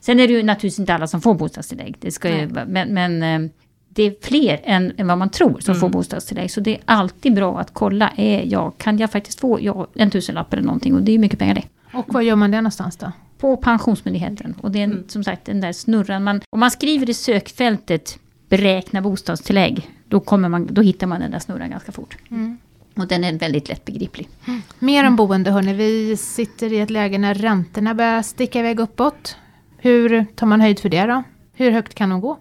Sen 0.00 0.20
är 0.20 0.28
det 0.28 0.34
ju 0.34 0.42
naturligtvis 0.42 0.78
inte 0.78 0.94
alla 0.94 1.06
som 1.06 1.20
får 1.20 1.34
bostadstillägg. 1.34 1.96
Det 2.00 2.10
ska 2.10 2.28
ju, 2.28 2.48
men, 2.66 2.94
men 2.94 3.22
eh, 3.22 3.50
det 3.88 4.02
är 4.02 4.14
fler 4.22 4.60
än, 4.64 4.92
än, 4.96 5.06
vad 5.06 5.18
man 5.18 5.30
tror 5.30 5.60
som 5.60 5.72
mm. 5.72 5.80
får 5.80 5.88
bostadstillägg. 5.88 6.50
Så 6.50 6.60
det 6.60 6.74
är 6.74 6.80
alltid 6.84 7.34
bra 7.34 7.60
att 7.60 7.74
kolla. 7.74 8.12
Är 8.16 8.44
jag, 8.44 8.78
kan 8.78 8.98
jag 8.98 9.10
faktiskt 9.10 9.40
få 9.40 9.58
ja, 9.60 9.86
en 9.94 10.10
tusenlapp 10.10 10.52
eller 10.52 10.62
någonting? 10.62 10.94
Och 10.94 11.02
det 11.02 11.12
är 11.12 11.18
mycket 11.18 11.38
pengar 11.38 11.54
det. 11.54 11.64
Och 11.98 12.14
var 12.14 12.20
gör 12.20 12.36
man 12.36 12.50
det 12.50 12.56
någonstans 12.56 12.96
då? 12.96 13.12
På 13.38 13.56
Pensionsmyndigheten. 13.56 14.54
Och 14.60 14.70
det 14.70 14.78
är 14.78 14.84
mm. 14.84 15.04
som 15.08 15.24
sagt 15.24 15.44
den 15.44 15.60
där 15.60 15.72
snurran. 15.72 16.24
Man, 16.24 16.40
om 16.50 16.60
man 16.60 16.70
skriver 16.70 17.10
i 17.10 17.14
sökfältet 17.14 18.18
beräkna 18.48 19.02
bostadstillägg. 19.02 19.90
Då, 20.04 20.20
kommer 20.20 20.48
man, 20.48 20.66
då 20.70 20.82
hittar 20.82 21.06
man 21.06 21.20
den 21.20 21.30
där 21.30 21.38
snurran 21.38 21.70
ganska 21.70 21.92
fort. 21.92 22.16
Mm. 22.30 22.58
Och 22.96 23.08
den 23.08 23.24
är 23.24 23.38
väldigt 23.38 23.68
lättbegriplig. 23.68 24.28
Mm. 24.46 24.62
Mer 24.78 25.06
om 25.06 25.16
boende 25.16 25.50
hörni. 25.50 25.72
Vi 25.72 26.16
sitter 26.16 26.72
i 26.72 26.80
ett 26.80 26.90
läge 26.90 27.18
när 27.18 27.34
räntorna 27.34 27.94
börjar 27.94 28.22
sticka 28.22 28.58
iväg 28.58 28.80
uppåt. 28.80 29.36
Hur 29.78 30.26
tar 30.34 30.46
man 30.46 30.60
höjd 30.60 30.78
för 30.78 30.88
det 30.88 31.06
då? 31.06 31.22
Hur 31.52 31.70
högt 31.70 31.94
kan 31.94 32.10
de 32.10 32.20
gå? 32.20 32.38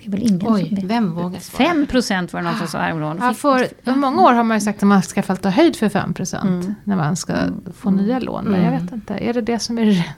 Det 0.00 0.06
är 0.06 0.10
väl 0.10 0.22
ingen 0.22 0.52
Oj, 0.52 0.76
som 0.78 0.88
vem 0.88 1.14
vågar 1.14 1.40
svara? 1.40 1.68
5 1.68 1.86
procent 1.86 2.32
var 2.32 2.40
det 2.40 2.46
någon 2.46 2.58
som 2.58 2.66
sa 2.66 2.78
häromdagen. 2.78 3.18
Ja, 3.20 3.34
för, 3.34 3.68
för 3.84 3.94
många 3.94 4.22
år 4.22 4.32
har 4.32 4.44
man 4.44 4.56
ju 4.56 4.60
sagt 4.60 4.82
att 4.82 4.88
man 4.88 5.02
ska 5.02 5.22
ta 5.22 5.48
höjd 5.48 5.76
för 5.76 5.88
5 5.88 6.14
procent. 6.14 6.64
Mm. 6.64 6.74
När 6.84 6.96
man 6.96 7.16
ska 7.16 7.34
få 7.76 7.88
mm. 7.88 8.04
nya 8.04 8.18
lån. 8.18 8.44
Men 8.44 8.64
jag 8.64 8.80
vet 8.80 8.92
inte, 8.92 9.14
är 9.14 9.32
det 9.32 9.40
det 9.40 9.58
som 9.58 9.78
är 9.78 10.14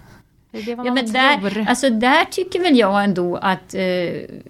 ja, 0.52 0.94
men 0.94 1.12
där, 1.12 1.66
alltså 1.68 1.90
där 1.90 2.24
tycker 2.24 2.60
väl 2.60 2.76
jag 2.76 3.04
ändå 3.04 3.36
att 3.36 3.74
eh, 3.74 3.82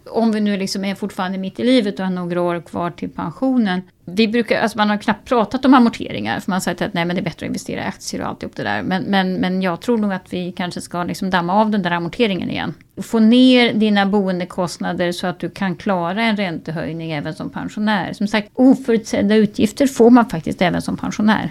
om 0.07 0.33
vi 0.33 0.41
nu 0.41 0.57
liksom 0.57 0.85
är 0.85 0.95
fortfarande 0.95 1.39
mitt 1.39 1.61
i 1.61 1.65
livet 1.65 2.01
och 2.01 2.07
har 2.07 2.13
några 2.13 2.43
år 2.43 2.61
kvar 2.61 2.91
till 2.91 3.11
pensionen. 3.11 3.83
Vi 4.05 4.29
brukar, 4.29 4.61
alltså 4.61 4.79
man 4.79 4.91
har 4.91 4.97
knappt 4.97 5.29
pratat 5.29 5.65
om 5.65 5.75
amorteringar 5.75 6.41
för 6.41 6.51
man 6.51 6.57
har 6.57 6.61
sagt 6.61 6.83
att 6.83 6.95
nej 6.95 7.05
men 7.05 7.17
det 7.17 7.23
är 7.23 7.25
bättre 7.25 7.47
att 7.47 7.49
investera 7.49 7.81
i 7.81 7.85
aktier 7.85 8.23
och 8.23 8.29
alltihop 8.29 8.57
det 8.57 8.63
där. 8.63 8.83
Men, 8.83 9.03
men, 9.03 9.35
men 9.35 9.63
jag 9.63 9.81
tror 9.81 9.99
nog 9.99 10.13
att 10.13 10.33
vi 10.33 10.53
kanske 10.53 10.81
ska 10.81 11.05
liksom 11.05 11.31
damma 11.31 11.55
av 11.55 11.71
den 11.71 11.83
där 11.83 11.91
amorteringen 11.91 12.51
igen. 12.51 12.75
Få 13.03 13.19
ner 13.19 13.75
dina 13.75 14.07
boendekostnader 14.07 15.13
så 15.13 15.27
att 15.27 15.39
du 15.39 15.51
kan 15.51 15.77
klara 15.77 16.23
en 16.23 16.37
räntehöjning 16.37 17.13
även 17.13 17.35
som 17.35 17.51
pensionär. 17.51 18.13
Som 18.13 18.27
sagt 18.27 18.51
oförutsedda 18.55 19.35
utgifter 19.35 19.87
får 19.87 20.11
man 20.11 20.31
faktiskt 20.31 20.63
även 20.63 20.83
som 20.83 20.97
pensionär. 20.97 21.51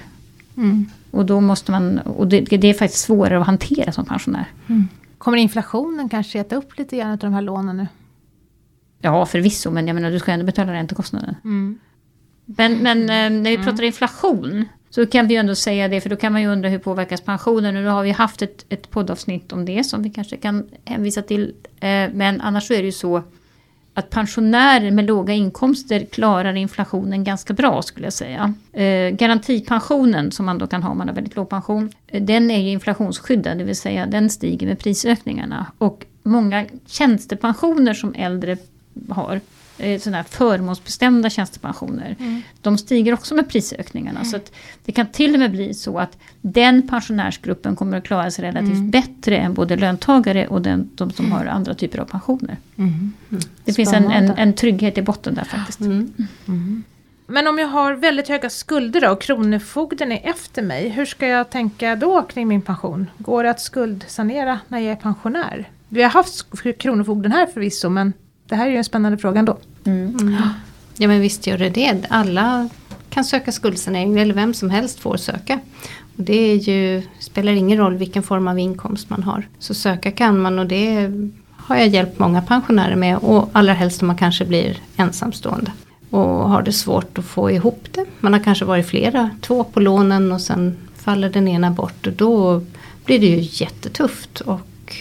Mm. 0.57 0.89
Och 1.11 1.25
då 1.25 1.41
måste 1.41 1.71
man, 1.71 1.99
och 1.99 2.27
det, 2.27 2.41
det, 2.41 2.67
är 2.67 2.73
faktiskt 2.73 3.03
svårare 3.03 3.39
att 3.39 3.45
hantera 3.45 3.91
som 3.91 4.05
pensionär. 4.05 4.45
Mm. 4.67 4.87
Kommer 5.17 5.37
inflationen 5.37 6.09
kanske 6.09 6.39
äta 6.39 6.55
upp 6.55 6.77
lite 6.77 6.97
grann 6.97 7.11
av 7.11 7.17
de 7.17 7.33
här 7.33 7.41
lånen 7.41 7.77
nu? 7.77 7.87
Ja 9.01 9.25
förvisso, 9.25 9.71
men 9.71 9.87
jag 9.87 9.95
menar 9.95 10.11
du 10.11 10.19
ska 10.19 10.31
ändå 10.31 10.45
betala 10.45 10.73
räntekostnaden. 10.73 11.35
Mm. 11.43 11.79
Men, 12.45 12.77
men 12.77 13.01
eh, 13.01 13.41
när 13.41 13.57
vi 13.57 13.57
pratar 13.57 13.83
inflation 13.83 14.65
så 14.89 15.05
kan 15.05 15.27
vi 15.27 15.33
ju 15.33 15.39
ändå 15.39 15.55
säga 15.55 15.87
det, 15.87 16.01
för 16.01 16.09
då 16.09 16.15
kan 16.15 16.31
man 16.31 16.41
ju 16.41 16.47
undra 16.47 16.69
hur 16.69 16.79
påverkas 16.79 17.21
pensionen. 17.21 17.75
Och 17.75 17.81
nu 17.81 17.87
har 17.87 18.03
vi 18.03 18.11
haft 18.11 18.41
ett, 18.41 18.65
ett 18.69 18.89
poddavsnitt 18.89 19.51
om 19.51 19.65
det 19.65 19.83
som 19.83 20.03
vi 20.03 20.09
kanske 20.09 20.37
kan 20.37 20.69
hänvisa 20.85 21.21
till. 21.21 21.53
Eh, 21.79 22.09
men 22.13 22.41
annars 22.41 22.67
så 22.67 22.73
är 22.73 22.77
det 22.77 22.85
ju 22.85 22.91
så 22.91 23.23
att 23.93 24.09
pensionärer 24.09 24.91
med 24.91 25.05
låga 25.05 25.33
inkomster 25.33 26.05
klarar 26.05 26.53
inflationen 26.53 27.23
ganska 27.23 27.53
bra 27.53 27.81
skulle 27.81 28.05
jag 28.05 28.13
säga. 28.13 28.53
Eh, 28.73 29.09
garantipensionen 29.09 30.31
som 30.31 30.45
man 30.45 30.57
då 30.57 30.67
kan 30.67 30.83
ha 30.83 30.91
om 30.91 30.97
man 30.97 31.07
har 31.07 31.15
väldigt 31.15 31.35
låg 31.35 31.49
pension, 31.49 31.91
eh, 32.07 32.23
den 32.23 32.51
är 32.51 32.59
ju 32.59 32.69
inflationsskyddad, 32.69 33.57
det 33.57 33.63
vill 33.63 33.75
säga 33.75 34.05
den 34.05 34.29
stiger 34.29 34.67
med 34.67 34.79
prisökningarna. 34.79 35.71
Och 35.77 36.05
många 36.23 36.65
tjänstepensioner 36.85 37.93
som 37.93 38.13
äldre 38.13 38.57
har, 39.09 39.41
sådana 39.77 40.17
här 40.17 40.23
förmånsbestämda 40.23 41.29
tjänstepensioner. 41.29 42.15
Mm. 42.19 42.41
De 42.61 42.77
stiger 42.77 43.13
också 43.13 43.35
med 43.35 43.49
prisökningarna. 43.49 44.19
Mm. 44.19 44.31
Så 44.31 44.39
det 44.85 44.91
kan 44.91 45.07
till 45.07 45.33
och 45.33 45.39
med 45.39 45.51
bli 45.51 45.73
så 45.73 45.99
att 45.99 46.17
den 46.41 46.87
pensionärsgruppen 46.87 47.75
kommer 47.75 47.97
att 47.97 48.03
klara 48.03 48.31
sig 48.31 48.45
relativt 48.45 48.71
mm. 48.71 48.89
bättre 48.89 49.37
än 49.37 49.53
både 49.53 49.75
löntagare 49.75 50.47
och 50.47 50.61
den, 50.61 50.89
de 50.95 51.11
som 51.11 51.31
har 51.31 51.45
andra 51.45 51.73
typer 51.73 51.99
av 51.99 52.05
pensioner. 52.05 52.57
Mm. 52.75 53.13
Mm. 53.29 53.43
Det 53.65 53.73
finns 53.73 53.93
en, 53.93 54.11
en, 54.11 54.31
en, 54.31 54.53
trygghet 54.53 54.97
i 54.97 55.01
botten 55.01 55.35
där 55.35 55.43
faktiskt. 55.43 55.79
Mm. 55.79 56.13
Men 57.27 57.47
om 57.47 57.57
jag 57.57 57.67
har 57.67 57.93
väldigt 57.93 58.27
höga 58.27 58.49
skulder 58.49 59.01
då 59.01 59.09
och 59.09 59.21
Kronofogden 59.21 60.11
är 60.11 60.29
efter 60.29 60.61
mig, 60.61 60.89
hur 60.89 61.05
ska 61.05 61.27
jag 61.27 61.49
tänka 61.49 61.95
då 61.95 62.21
kring 62.21 62.47
min 62.47 62.61
pension? 62.61 63.09
Går 63.17 63.43
det 63.43 63.49
att 63.49 63.61
skuldsanera 63.61 64.59
när 64.67 64.79
jag 64.79 64.91
är 64.91 64.95
pensionär? 64.95 65.69
Vi 65.89 66.03
har 66.03 66.09
haft 66.09 66.45
Kronofogden 66.77 67.31
här 67.31 67.45
förvisso 67.45 67.89
men 67.89 68.13
det 68.51 68.57
här 68.57 68.67
är 68.67 68.71
ju 68.71 68.77
en 68.77 68.83
spännande 68.83 69.17
fråga 69.17 69.39
ändå. 69.39 69.57
Mm. 69.83 70.17
Mm. 70.19 70.35
Ja 70.97 71.07
men 71.07 71.21
visst 71.21 71.47
gör 71.47 71.57
det 71.57 71.69
det. 71.69 72.05
Alla 72.09 72.69
kan 73.09 73.23
söka 73.25 73.51
skuldsanering 73.51 74.19
eller 74.19 74.33
vem 74.33 74.53
som 74.53 74.69
helst 74.69 74.99
får 74.99 75.17
söka. 75.17 75.59
Och 76.17 76.23
det 76.23 76.51
är 76.51 76.55
ju, 76.55 77.01
spelar 77.19 77.51
ingen 77.51 77.77
roll 77.77 77.97
vilken 77.97 78.23
form 78.23 78.47
av 78.47 78.59
inkomst 78.59 79.09
man 79.09 79.23
har. 79.23 79.47
Så 79.59 79.73
söka 79.73 80.11
kan 80.11 80.39
man 80.39 80.59
och 80.59 80.65
det 80.65 81.11
har 81.51 81.75
jag 81.75 81.87
hjälpt 81.87 82.19
många 82.19 82.41
pensionärer 82.41 82.95
med 82.95 83.17
och 83.17 83.49
allra 83.53 83.73
helst 83.73 84.01
om 84.01 84.07
man 84.07 84.17
kanske 84.17 84.45
blir 84.45 84.77
ensamstående. 84.97 85.71
Och 86.09 86.49
har 86.49 86.61
det 86.61 86.73
svårt 86.73 87.17
att 87.17 87.25
få 87.25 87.51
ihop 87.51 87.87
det. 87.91 88.05
Man 88.19 88.33
har 88.33 88.39
kanske 88.39 88.65
varit 88.65 88.87
flera, 88.87 89.29
två 89.41 89.63
på 89.63 89.79
lånen 89.79 90.31
och 90.31 90.41
sen 90.41 90.77
faller 90.95 91.29
den 91.29 91.47
ena 91.47 91.71
bort 91.71 92.07
och 92.07 92.13
då 92.13 92.63
blir 93.05 93.19
det 93.19 93.27
ju 93.27 93.47
jättetufft. 93.65 94.41
Och 94.41 94.95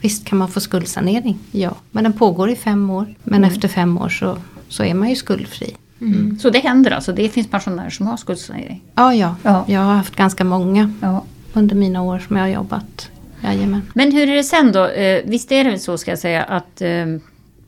Visst 0.00 0.24
kan 0.24 0.38
man 0.38 0.48
få 0.48 0.60
skuldsanering, 0.60 1.38
ja. 1.50 1.74
Men 1.90 2.04
den 2.04 2.12
pågår 2.12 2.50
i 2.50 2.56
fem 2.56 2.90
år. 2.90 3.14
Men 3.24 3.38
mm. 3.38 3.50
efter 3.50 3.68
fem 3.68 3.98
år 3.98 4.08
så, 4.08 4.38
så 4.68 4.84
är 4.84 4.94
man 4.94 5.08
ju 5.08 5.16
skuldfri. 5.16 5.76
Mm. 6.00 6.38
Så 6.38 6.50
det 6.50 6.58
händer 6.58 6.90
alltså, 6.90 7.12
det 7.12 7.28
finns 7.28 7.46
pensionärer 7.46 7.90
som 7.90 8.06
har 8.06 8.16
skuldsanering? 8.16 8.82
Ja, 8.94 9.14
ja, 9.14 9.36
ja. 9.42 9.64
jag 9.68 9.80
har 9.80 9.94
haft 9.94 10.16
ganska 10.16 10.44
många 10.44 10.92
ja. 11.00 11.24
under 11.52 11.76
mina 11.76 12.02
år 12.02 12.18
som 12.18 12.36
jag 12.36 12.42
har 12.42 12.48
jobbat. 12.48 13.10
Jajamän. 13.44 13.82
Men 13.94 14.12
hur 14.12 14.28
är 14.28 14.36
det 14.36 14.44
sen 14.44 14.72
då? 14.72 14.86
Eh, 14.86 15.22
visst 15.24 15.52
är 15.52 15.64
det 15.64 15.78
så 15.78 15.98
ska 15.98 16.10
jag 16.10 16.18
säga 16.18 16.44
att 16.44 16.80
eh, 16.82 17.06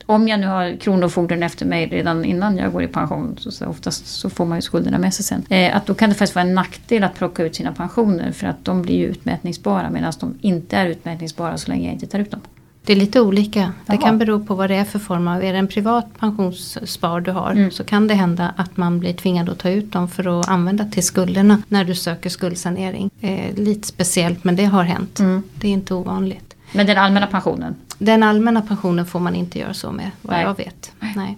om 0.05 0.27
jag 0.27 0.39
nu 0.39 0.47
har 0.47 0.77
Kronofogden 0.77 1.43
efter 1.43 1.65
mig 1.65 1.87
redan 1.87 2.25
innan 2.25 2.57
jag 2.57 2.71
går 2.71 2.83
i 2.83 2.87
pension, 2.87 3.35
så, 3.39 3.51
så 3.51 3.65
oftast 3.65 4.07
så 4.07 4.29
får 4.29 4.45
man 4.45 4.57
ju 4.57 4.61
skulderna 4.61 4.97
med 4.97 5.13
sig 5.13 5.25
sen. 5.25 5.45
Eh, 5.49 5.75
att 5.75 5.85
då 5.85 5.93
kan 5.93 6.09
det 6.09 6.15
faktiskt 6.15 6.35
vara 6.35 6.45
en 6.45 6.53
nackdel 6.53 7.03
att 7.03 7.15
plocka 7.15 7.43
ut 7.43 7.55
sina 7.55 7.71
pensioner 7.71 8.31
för 8.31 8.47
att 8.47 8.65
de 8.65 8.81
blir 8.81 8.95
ju 8.95 9.05
utmätningsbara 9.05 9.89
medan 9.89 10.13
de 10.19 10.35
inte 10.41 10.77
är 10.77 10.85
utmätningsbara 10.85 11.57
så 11.57 11.71
länge 11.71 11.85
jag 11.85 11.93
inte 11.93 12.07
tar 12.07 12.19
ut 12.19 12.31
dem. 12.31 12.41
Det 12.85 12.93
är 12.93 12.97
lite 12.97 13.21
olika. 13.21 13.59
Jaha. 13.59 13.71
Det 13.85 13.97
kan 13.97 14.17
bero 14.17 14.45
på 14.45 14.55
vad 14.55 14.69
det 14.69 14.75
är 14.75 14.83
för 14.83 14.99
form 14.99 15.27
av, 15.27 15.43
är 15.43 15.53
det 15.53 15.59
en 15.59 15.67
privat 15.67 16.05
pensionsspar 16.19 17.21
du 17.21 17.31
har 17.31 17.51
mm. 17.51 17.71
så 17.71 17.83
kan 17.83 18.07
det 18.07 18.13
hända 18.13 18.53
att 18.57 18.77
man 18.77 18.99
blir 18.99 19.13
tvingad 19.13 19.49
att 19.49 19.59
ta 19.59 19.69
ut 19.69 19.91
dem 19.91 20.07
för 20.07 20.39
att 20.39 20.49
använda 20.49 20.85
till 20.85 21.03
skulderna 21.03 21.61
när 21.67 21.85
du 21.85 21.95
söker 21.95 22.29
skuldsanering. 22.29 23.09
Eh, 23.21 23.55
lite 23.55 23.87
speciellt 23.87 24.43
men 24.43 24.55
det 24.55 24.65
har 24.65 24.83
hänt. 24.83 25.19
Mm. 25.19 25.43
Det 25.55 25.67
är 25.67 25.71
inte 25.71 25.93
ovanligt. 25.93 26.55
Men 26.71 26.85
den 26.87 26.97
allmänna 26.97 27.27
pensionen? 27.27 27.75
Den 27.97 28.23
allmänna 28.23 28.61
pensionen 28.61 29.05
får 29.05 29.19
man 29.19 29.35
inte 29.35 29.59
göra 29.59 29.73
så 29.73 29.91
med 29.91 30.11
vad 30.21 30.35
Nej. 30.35 30.45
jag 30.45 30.57
vet. 30.57 30.91
Nej. 31.15 31.37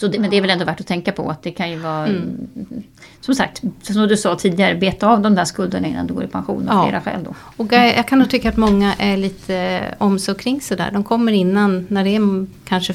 Så 0.00 0.08
det, 0.08 0.18
men 0.18 0.30
det 0.30 0.36
är 0.36 0.40
väl 0.40 0.50
ändå 0.50 0.64
värt 0.64 0.80
att 0.80 0.86
tänka 0.86 1.12
på 1.12 1.30
att 1.30 1.42
det 1.42 1.50
kan 1.50 1.70
ju 1.70 1.78
vara 1.78 2.06
mm. 2.06 2.46
Som 3.20 3.34
sagt, 3.34 3.62
som 3.82 4.08
du 4.08 4.16
sa 4.16 4.36
tidigare, 4.36 4.74
beta 4.74 5.08
av 5.08 5.20
de 5.20 5.34
där 5.34 5.44
skulderna 5.44 5.88
innan 5.88 6.06
du 6.06 6.14
går 6.14 6.24
i 6.24 6.26
pension 6.26 6.68
av 6.68 6.76
ja. 6.76 6.84
flera 6.88 7.00
skäl 7.00 7.24
då. 7.24 7.34
Och 7.56 7.72
jag, 7.72 7.96
jag 7.96 8.08
kan 8.08 8.18
nog 8.18 8.30
tycka 8.30 8.48
att 8.48 8.56
många 8.56 8.94
är 8.94 9.16
lite 9.16 9.84
om 9.98 10.18
så 10.18 10.34
kring 10.34 10.60
sådär. 10.60 10.90
De 10.92 11.04
kommer 11.04 11.32
innan, 11.32 11.86
när 11.90 12.04
det 12.04 12.10
är 12.10 12.46
kanske 12.64 12.94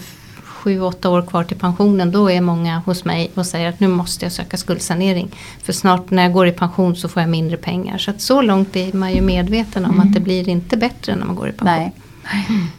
sju, 0.59 0.81
åtta 0.81 1.09
år 1.09 1.21
kvar 1.21 1.43
till 1.43 1.57
pensionen. 1.57 2.11
Då 2.11 2.31
är 2.31 2.41
många 2.41 2.79
hos 2.79 3.05
mig 3.05 3.31
och 3.35 3.45
säger 3.45 3.69
att 3.69 3.79
nu 3.79 3.87
måste 3.87 4.25
jag 4.25 4.31
söka 4.31 4.57
skuldsanering. 4.57 5.31
För 5.63 5.73
snart 5.73 6.11
när 6.11 6.23
jag 6.23 6.33
går 6.33 6.47
i 6.47 6.51
pension 6.51 6.95
så 6.95 7.09
får 7.09 7.21
jag 7.21 7.29
mindre 7.29 7.57
pengar. 7.57 7.97
Så 7.97 8.11
att 8.11 8.21
så 8.21 8.41
långt 8.41 8.75
är 8.75 8.93
man 8.93 9.13
ju 9.13 9.21
medveten 9.21 9.85
om 9.85 9.91
mm. 9.91 10.07
att 10.07 10.13
det 10.13 10.19
blir 10.19 10.49
inte 10.49 10.77
bättre 10.77 11.15
när 11.15 11.25
man 11.25 11.35
går 11.35 11.49
i 11.49 11.51
pension. 11.51 11.91
Nej. 12.33 12.71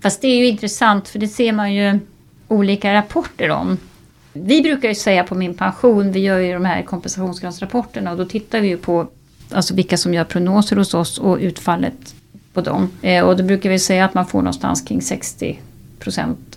Fast 0.00 0.20
det 0.20 0.28
är 0.28 0.36
ju 0.36 0.46
intressant 0.46 1.08
för 1.08 1.18
det 1.18 1.28
ser 1.28 1.52
man 1.52 1.74
ju 1.74 1.98
olika 2.48 2.94
rapporter 2.94 3.50
om. 3.50 3.78
Vi 4.32 4.62
brukar 4.62 4.88
ju 4.88 4.94
säga 4.94 5.24
på 5.24 5.34
min 5.34 5.54
pension, 5.54 6.12
vi 6.12 6.20
gör 6.20 6.38
ju 6.38 6.52
de 6.52 6.64
här 6.64 6.82
kompensationsgradsrapporterna 6.82 8.10
och 8.10 8.16
då 8.16 8.24
tittar 8.24 8.60
vi 8.60 8.68
ju 8.68 8.76
på 8.76 9.08
alltså 9.52 9.74
vilka 9.74 9.96
som 9.96 10.14
gör 10.14 10.24
prognoser 10.24 10.76
hos 10.76 10.94
oss 10.94 11.18
och 11.18 11.38
utfallet 11.40 12.14
på 12.52 12.60
dem. 12.60 12.90
Eh, 13.02 13.24
och 13.24 13.36
då 13.36 13.44
brukar 13.44 13.70
vi 13.70 13.78
säga 13.78 14.04
att 14.04 14.14
man 14.14 14.26
får 14.26 14.38
någonstans 14.38 14.82
kring 14.82 15.02
60 15.02 15.58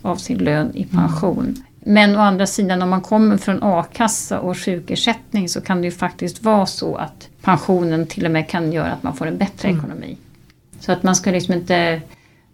av 0.02 0.16
sin 0.16 0.38
lön 0.38 0.72
i 0.76 0.86
pension. 0.86 1.44
Mm. 1.46 1.64
Men 1.84 2.16
å 2.16 2.20
andra 2.20 2.48
sidan 2.48 2.82
om 2.82 2.90
man 2.90 3.02
kommer 3.02 3.38
från 3.38 3.64
a-kassa 3.64 4.40
och 4.40 4.58
sjukersättning 4.58 5.50
så 5.50 5.62
kan 5.62 5.82
det 5.82 5.86
ju 5.86 5.92
faktiskt 5.92 6.44
vara 6.44 6.66
så 6.66 6.96
att 6.96 7.30
pensionen 7.42 8.08
till 8.08 8.26
och 8.26 8.32
med 8.32 8.50
kan 8.50 8.72
göra 8.74 8.92
att 8.92 9.04
man 9.04 9.16
får 9.16 9.28
en 9.28 9.38
bättre 9.38 9.70
mm. 9.70 9.80
ekonomi. 9.80 10.18
Så 10.80 10.92
att 10.92 11.04
man 11.04 11.16
ska 11.16 11.32
liksom 11.32 11.54
inte 11.54 12.02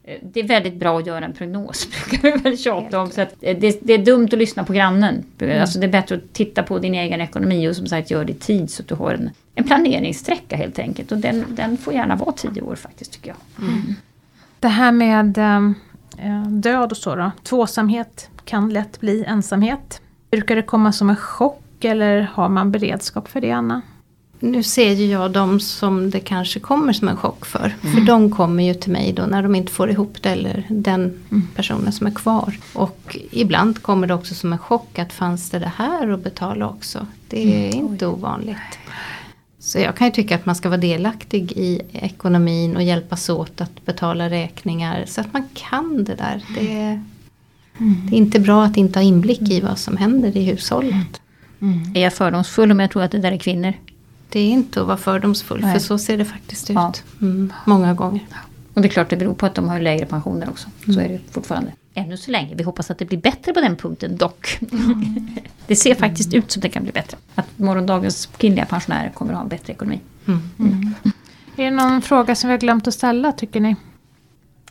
Eh, 0.07 0.17
det 0.21 0.39
är 0.39 0.47
väldigt 0.47 0.73
bra 0.73 0.99
att 0.99 1.07
göra 1.07 1.25
en 1.25 1.33
prognos, 1.33 1.87
brukar 2.09 2.31
vi 2.31 2.43
väl 2.43 2.57
tjata 2.57 2.99
om. 2.99 3.11
Så 3.11 3.21
att 3.21 3.35
eh, 3.41 3.57
det, 3.57 3.79
det, 3.81 3.93
är 3.93 3.97
dumt 3.97 4.29
att 4.31 4.39
lyssna 4.39 4.63
på 4.63 4.73
grannen. 4.73 5.23
Mm. 5.39 5.61
Alltså 5.61 5.79
det 5.79 5.85
är 5.85 5.91
bättre 5.91 6.15
att 6.15 6.33
titta 6.33 6.63
på 6.63 6.79
din 6.79 6.93
egen 6.93 7.21
ekonomi 7.21 7.69
och 7.69 7.75
som 7.75 7.87
sagt 7.87 8.11
gör 8.11 8.25
det 8.25 8.31
i 8.31 8.35
tid 8.35 8.69
så 8.69 8.81
att 8.81 8.87
du 8.87 8.95
har 8.95 9.13
en, 9.13 9.29
en 9.55 9.63
planeringssträcka 9.63 10.55
helt 10.55 10.79
enkelt. 10.79 11.11
Och 11.11 11.17
den, 11.17 11.45
den 11.49 11.77
får 11.77 11.93
gärna 11.93 12.15
vara 12.15 12.31
tio 12.31 12.61
år 12.61 12.75
faktiskt 12.75 13.11
tycker 13.11 13.27
jag. 13.27 13.67
Mm. 13.67 13.95
Det 14.59 14.67
här 14.67 14.91
med 14.91 15.37
äh, 15.37 15.71
död 16.47 16.91
och 16.91 16.97
så 16.97 17.15
då. 17.15 17.31
Tvåsamhet 17.43 18.29
kan 18.45 18.69
lätt 18.69 19.00
bli 19.00 19.24
ensamhet. 19.24 20.01
Brukar 20.31 20.55
det 20.55 20.62
komma 20.62 20.91
som 20.91 21.09
en 21.09 21.15
chock 21.15 21.83
eller 21.83 22.21
har 22.21 22.50
man 22.50 22.71
beredskap 22.71 23.27
för 23.27 23.41
det 23.41 23.51
Anna? 23.51 23.81
nu 24.39 24.63
ser 24.63 24.91
ju 24.91 25.05
jag 25.05 25.31
dem 25.31 25.59
som 25.59 26.09
det 26.09 26.19
kanske 26.19 26.59
kommer 26.59 26.93
som 26.93 27.07
en 27.07 27.17
chock 27.17 27.45
för. 27.45 27.75
Mm. 27.81 27.95
För 27.95 28.01
de 28.01 28.31
kommer 28.31 28.63
ju 28.63 28.74
till 28.74 28.91
mig 28.91 29.13
då 29.13 29.24
när 29.24 29.43
de 29.43 29.55
inte 29.55 29.71
får 29.71 29.89
ihop 29.89 30.17
det 30.21 30.29
eller 30.29 30.65
den 30.69 31.01
mm. 31.01 31.47
personen 31.55 31.91
som 31.91 32.07
är 32.07 32.12
kvar. 32.12 32.59
Och 32.74 33.17
ibland 33.31 33.81
kommer 33.81 34.07
det 34.07 34.13
också 34.13 34.36
som 34.36 34.53
en 34.53 34.59
chock 34.59 34.99
att 34.99 35.13
fanns 35.13 35.49
det 35.49 35.60
det 35.60 35.71
här 35.75 36.10
att 36.10 36.23
betala 36.23 36.69
också. 36.69 37.08
Det 37.27 37.67
är 37.67 37.73
mm. 37.73 37.88
inte 37.88 38.08
ovanligt. 38.08 38.80
Så 39.67 39.80
jag 39.80 39.95
kan 39.95 40.08
ju 40.08 40.13
tycka 40.13 40.36
att 40.36 40.45
man 40.45 40.56
ska 40.56 40.69
vara 40.69 40.80
delaktig 40.80 41.51
i 41.51 41.82
ekonomin 41.91 42.75
och 42.75 42.84
hjälpas 42.84 43.30
åt 43.30 43.62
att 43.62 43.86
betala 43.86 44.30
räkningar 44.30 45.06
så 45.08 45.21
att 45.21 45.34
man 45.34 45.43
kan 45.53 46.03
det 46.03 46.15
där. 46.15 46.45
Det 46.56 46.73
är, 46.73 47.03
mm. 47.77 48.08
det 48.10 48.15
är 48.15 48.17
inte 48.17 48.39
bra 48.39 48.63
att 48.63 48.77
inte 48.77 48.99
ha 48.99 49.03
inblick 49.03 49.41
i 49.41 49.62
vad 49.62 49.80
som 49.80 49.97
händer 49.97 50.38
i 50.38 50.43
hushållet. 50.43 51.21
Mm. 51.62 51.95
Är 51.95 52.01
jag 52.01 52.13
fördomsfull 52.13 52.71
om 52.71 52.80
jag 52.80 52.91
tror 52.91 53.03
att 53.03 53.12
det 53.12 53.19
där 53.19 53.32
är 53.32 53.38
kvinnor? 53.38 53.73
Det 54.30 54.39
är 54.39 54.49
inte 54.49 54.82
att 54.82 54.88
vara 54.88 54.97
fördomsfull 54.97 55.62
Nej. 55.62 55.73
för 55.73 55.80
så 55.80 55.97
ser 55.97 56.17
det 56.17 56.25
faktiskt 56.25 56.69
ut. 56.69 56.75
Ja. 56.75 56.93
Mm, 57.21 57.53
många 57.65 57.93
gånger. 57.93 58.25
Och 58.73 58.82
det 58.82 58.88
är 58.88 58.89
klart 58.89 59.10
det 59.10 59.17
beror 59.17 59.34
på 59.34 59.45
att 59.45 59.56
de 59.56 59.69
har 59.69 59.80
lägre 59.80 60.06
pensioner 60.06 60.49
också. 60.49 60.69
Så 60.86 60.91
mm. 60.91 61.06
är 61.06 61.10
det 61.10 61.19
fortfarande. 61.32 61.71
Ännu 61.97 62.17
så 62.17 62.31
länge. 62.31 62.55
Vi 62.55 62.63
hoppas 62.63 62.91
att 62.91 62.97
det 62.97 63.05
blir 63.05 63.17
bättre 63.17 63.53
på 63.53 63.62
den 63.62 63.75
punkten 63.75 64.17
dock. 64.17 64.60
Mm. 64.71 65.27
det 65.67 65.75
ser 65.75 65.95
faktiskt 65.95 66.33
ut 66.33 66.51
som 66.51 66.62
det 66.62 66.69
kan 66.69 66.83
bli 66.83 66.91
bättre. 66.91 67.17
Att 67.36 67.60
morgondagens 67.60 68.25
kvinnliga 68.25 68.65
pensionärer 68.65 69.10
kommer 69.10 69.31
att 69.31 69.38
ha 69.38 69.43
en 69.43 69.49
bättre 69.49 69.73
ekonomi. 69.73 69.99
Mm. 70.27 70.39
Mm. 70.60 70.93
Är 71.55 71.63
det 71.63 71.71
någon 71.71 72.01
fråga 72.01 72.36
som 72.36 72.47
vi 72.47 72.51
har 72.51 72.60
glömt 72.60 72.88
att 72.88 72.93
ställa 72.93 73.31
tycker 73.31 73.60
ni? 73.60 73.75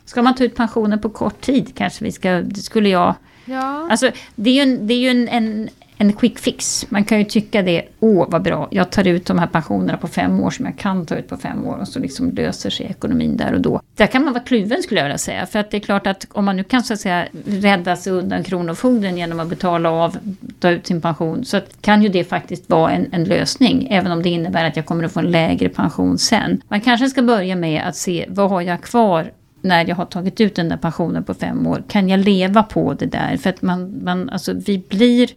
Ska 0.05 0.21
man 0.21 0.35
ta 0.35 0.43
ut 0.43 0.55
pensionen 0.55 1.01
på 1.01 1.09
kort 1.09 1.41
tid 1.41 1.71
kanske 1.75 2.03
vi 2.03 2.11
ska, 2.11 2.31
det 2.31 2.61
skulle 2.61 2.89
jag 2.89 3.15
Ja. 3.47 3.87
Alltså, 3.91 4.11
det 4.35 4.49
är 4.49 4.53
ju, 4.53 4.61
en, 4.61 4.87
det 4.87 4.93
är 4.93 4.97
ju 4.97 5.09
en, 5.09 5.27
en, 5.27 5.69
en 5.97 6.13
quick 6.13 6.39
fix. 6.39 6.85
Man 6.89 7.03
kan 7.03 7.17
ju 7.17 7.23
tycka 7.23 7.61
det, 7.61 7.85
åh 7.99 8.25
vad 8.29 8.41
bra, 8.41 8.67
jag 8.71 8.89
tar 8.89 9.07
ut 9.07 9.25
de 9.25 9.39
här 9.39 9.47
pensionerna 9.47 9.97
på 9.97 10.07
fem 10.07 10.39
år 10.39 10.49
som 10.49 10.65
jag 10.65 10.77
kan 10.77 11.05
ta 11.05 11.15
ut 11.15 11.27
på 11.27 11.37
fem 11.37 11.65
år 11.65 11.77
och 11.77 11.87
så 11.87 11.99
liksom 11.99 12.31
löser 12.31 12.69
sig 12.69 12.85
ekonomin 12.85 13.37
där 13.37 13.53
och 13.53 13.61
då. 13.61 13.81
Där 13.95 14.07
kan 14.07 14.23
man 14.23 14.33
vara 14.33 14.43
kluven 14.43 14.83
skulle 14.83 14.99
jag 14.99 15.05
vilja 15.05 15.17
säga. 15.17 15.45
För 15.45 15.59
att 15.59 15.71
det 15.71 15.77
är 15.77 15.81
klart 15.81 16.07
att 16.07 16.27
om 16.31 16.45
man 16.45 16.55
nu 16.55 16.63
kan 16.63 16.83
så 16.83 16.93
att 16.93 16.99
säga 16.99 17.27
rädda 17.45 17.95
sig 17.95 18.13
undan 18.13 18.43
Kronofogden 18.43 19.17
genom 19.17 19.39
att 19.39 19.47
betala 19.47 19.91
av, 19.91 20.17
ta 20.59 20.69
ut 20.69 20.87
sin 20.87 21.01
pension, 21.01 21.45
så 21.45 21.57
att, 21.57 21.81
kan 21.81 22.03
ju 22.03 22.09
det 22.09 22.23
faktiskt 22.23 22.69
vara 22.69 22.91
en, 22.91 23.07
en 23.11 23.23
lösning. 23.23 23.87
Även 23.91 24.11
om 24.11 24.23
det 24.23 24.29
innebär 24.29 24.65
att 24.65 24.75
jag 24.75 24.85
kommer 24.85 25.03
att 25.03 25.11
få 25.11 25.19
en 25.19 25.31
lägre 25.31 25.69
pension 25.69 26.17
sen. 26.17 26.61
Man 26.67 26.81
kanske 26.81 27.09
ska 27.09 27.21
börja 27.21 27.55
med 27.55 27.83
att 27.87 27.95
se, 27.95 28.25
vad 28.29 28.49
har 28.49 28.61
jag 28.61 28.81
kvar 28.81 29.31
när 29.61 29.87
jag 29.87 29.95
har 29.95 30.05
tagit 30.05 30.41
ut 30.41 30.55
den 30.55 30.69
där 30.69 30.77
pensionen 30.77 31.23
på 31.23 31.33
fem 31.33 31.67
år, 31.67 31.83
kan 31.87 32.09
jag 32.09 32.19
leva 32.19 32.63
på 32.63 32.93
det 32.93 33.05
där? 33.05 33.37
För 33.37 33.49
att 33.49 33.61
man, 33.61 34.03
man 34.03 34.29
alltså 34.29 34.53
vi 34.53 34.77
blir 34.89 35.29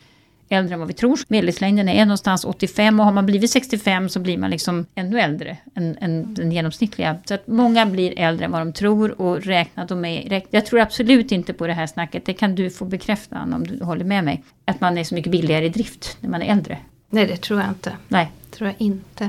äldre 0.51 0.75
än 0.75 0.81
vad 0.81 0.89
vi 0.89 0.95
tror. 0.95 1.21
Medellivslängden 1.29 1.89
är 1.89 2.07
någonstans 2.07 2.45
85 2.45 3.01
och 3.01 3.07
har 3.07 3.13
man 3.13 3.27
blivit 3.27 3.51
65 3.51 4.09
så 4.09 4.21
blir 4.21 4.39
man 4.39 4.51
liksom 4.51 4.87
ännu 4.95 5.21
äldre 5.21 5.57
än, 5.75 5.97
än 6.01 6.35
den 6.35 6.53
genomsnittliga. 6.53 7.17
Så 7.25 7.35
att 7.35 7.47
många 7.47 7.87
blir 7.87 8.19
äldre 8.19 8.45
än 8.45 8.53
vad 8.53 8.61
de 8.61 8.73
tror 8.73 9.21
och 9.21 9.43
räknar 9.43 9.87
de 9.87 10.01
med. 10.01 10.43
Jag 10.51 10.67
tror 10.67 10.81
absolut 10.81 11.33
inte 11.33 11.53
på 11.53 11.67
det 11.67 11.73
här 11.73 11.87
snacket, 11.87 12.27
det 12.27 12.33
kan 12.33 12.55
du 12.55 12.71
få 12.71 12.85
bekräfta 12.85 13.37
Anna, 13.37 13.57
om 13.57 13.67
du 13.67 13.85
håller 13.85 14.05
med 14.05 14.25
mig. 14.25 14.43
Att 14.65 14.81
man 14.81 14.99
är 14.99 15.05
så 15.05 15.15
mycket 15.15 15.33
billigare 15.33 15.67
i 15.67 15.69
drift 15.69 16.17
när 16.21 16.31
man 16.31 16.43
är 16.43 16.53
äldre. 16.53 16.79
Nej 17.11 17.27
det 17.27 17.37
tror 17.37 17.61
jag 17.61 17.69
inte. 17.69 17.93
Nej. 18.09 18.31
tror 18.51 18.69
jag 18.69 18.77
inte. 18.79 19.29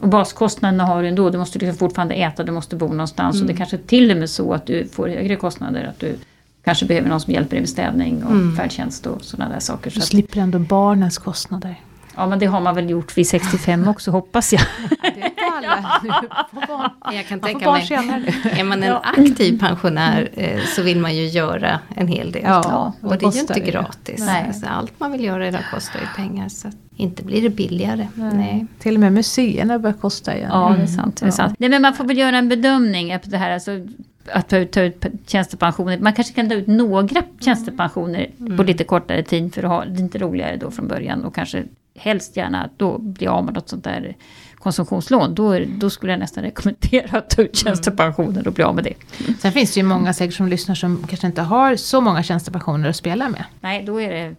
Och 0.00 0.08
baskostnaderna 0.08 0.84
har 0.84 1.02
du 1.02 1.08
ändå, 1.08 1.30
du 1.30 1.38
måste 1.38 1.58
liksom 1.58 1.78
fortfarande 1.78 2.14
äta, 2.14 2.44
du 2.44 2.52
måste 2.52 2.76
bo 2.76 2.88
någonstans. 2.88 3.36
Mm. 3.36 3.46
Och 3.46 3.52
det 3.52 3.58
kanske 3.58 3.78
till 3.78 4.10
och 4.10 4.16
med 4.16 4.30
så 4.30 4.52
att 4.54 4.66
du 4.66 4.86
får 4.86 5.08
högre 5.08 5.36
kostnader. 5.36 5.84
Att 5.84 6.00
du 6.00 6.16
kanske 6.64 6.86
behöver 6.86 7.08
någon 7.08 7.20
som 7.20 7.32
hjälper 7.32 7.50
dig 7.50 7.60
med 7.60 7.68
städning 7.68 8.24
och 8.24 8.30
mm. 8.30 8.56
färdtjänst 8.56 9.06
och 9.06 9.22
sådana 9.22 9.52
där 9.52 9.60
saker. 9.60 9.90
Du 9.90 10.00
slipper 10.00 10.40
ändå 10.40 10.58
barnens 10.58 11.18
kostnader. 11.18 11.80
Ja 12.16 12.26
men 12.26 12.38
det 12.38 12.46
har 12.46 12.60
man 12.60 12.74
väl 12.74 12.90
gjort 12.90 13.18
vid 13.18 13.28
65 13.28 13.88
också 13.88 14.10
hoppas 14.10 14.52
jag. 14.52 14.62
Jag 17.12 17.26
kan 17.26 17.40
tänka 17.40 17.72
mig, 17.72 17.88
är 18.42 18.64
man 18.64 18.82
en 18.82 18.96
aktiv 19.02 19.58
pensionär 19.60 20.28
eh, 20.34 20.60
så 20.76 20.82
vill 20.82 21.00
man 21.00 21.16
ju 21.16 21.26
göra 21.26 21.80
en 21.94 22.08
hel 22.08 22.32
del. 22.32 22.42
Ja, 22.44 22.92
och 23.00 23.18
det 23.18 23.26
är 23.26 23.32
ju 23.32 23.40
inte 23.40 23.60
gratis. 23.60 24.28
Alltså, 24.28 24.66
allt 24.66 25.00
man 25.00 25.12
vill 25.12 25.24
göra 25.24 25.48
idag 25.48 25.60
kostar 25.74 26.00
ju 26.00 26.06
pengar. 26.16 26.48
Så 26.48 26.68
inte 26.96 27.24
blir 27.24 27.42
det 27.42 27.50
billigare. 27.50 28.08
Nej. 28.14 28.34
Nej. 28.34 28.66
Till 28.78 28.94
och 28.94 29.00
med 29.00 29.12
museerna 29.12 29.78
börjar 29.78 29.96
kosta 29.96 30.36
igen. 30.36 30.50
Ja, 30.52 30.74
det 30.76 30.82
är 30.82 30.86
sant. 30.86 31.16
Det 31.16 31.26
är 31.26 31.30
sant. 31.30 31.54
Nej, 31.58 31.70
men 31.70 31.82
man 31.82 31.94
får 31.94 32.04
väl 32.04 32.18
göra 32.18 32.38
en 32.38 32.48
bedömning 32.48 33.10
efter 33.10 33.30
det 33.30 33.38
här. 33.38 33.50
Alltså, 33.50 33.70
att 34.32 34.48
ta 34.48 34.56
ut, 34.56 34.72
ta 34.72 34.80
ut 34.80 35.04
tjänstepensioner. 35.26 35.98
Man 35.98 36.12
kanske 36.12 36.34
kan 36.34 36.48
ta 36.48 36.54
ut 36.54 36.66
några 36.66 37.22
tjänstepensioner 37.40 38.30
mm. 38.40 38.56
på 38.56 38.62
lite 38.62 38.84
kortare 38.84 39.22
tid 39.22 39.54
för 39.54 39.62
att 39.62 39.68
ha 39.68 39.84
lite 39.84 40.18
roligare 40.18 40.56
då 40.56 40.70
från 40.70 40.88
början. 40.88 41.24
Och 41.24 41.34
kanske 41.34 41.64
helst 41.94 42.36
gärna 42.36 42.70
då 42.76 42.98
bli 42.98 43.26
av 43.26 43.44
med 43.44 43.54
något 43.54 43.68
sånt 43.68 43.84
där 43.84 44.16
konsumtionslån. 44.54 45.34
Då, 45.34 45.58
då 45.58 45.90
skulle 45.90 46.12
jag 46.12 46.18
nästan 46.18 46.44
rekommendera 46.44 47.18
att 47.18 47.30
ta 47.30 47.42
ut 47.42 47.56
tjänstepensioner 47.56 48.46
och 48.46 48.54
bli 48.54 48.64
av 48.64 48.74
med 48.74 48.84
det. 48.84 48.94
Sen 49.38 49.52
finns 49.52 49.74
det 49.74 49.80
ju 49.80 49.86
många 49.86 50.12
säkert 50.12 50.34
som 50.34 50.48
lyssnar 50.48 50.74
som 50.74 51.04
kanske 51.08 51.26
inte 51.26 51.42
har 51.42 51.76
så 51.76 52.00
många 52.00 52.22
tjänstepensioner 52.22 52.88
att 52.88 52.96
spela 52.96 53.28
med. 53.28 53.44
Nej, 53.60 53.82
då 53.84 54.00
är 54.00 54.10
det 54.10 54.34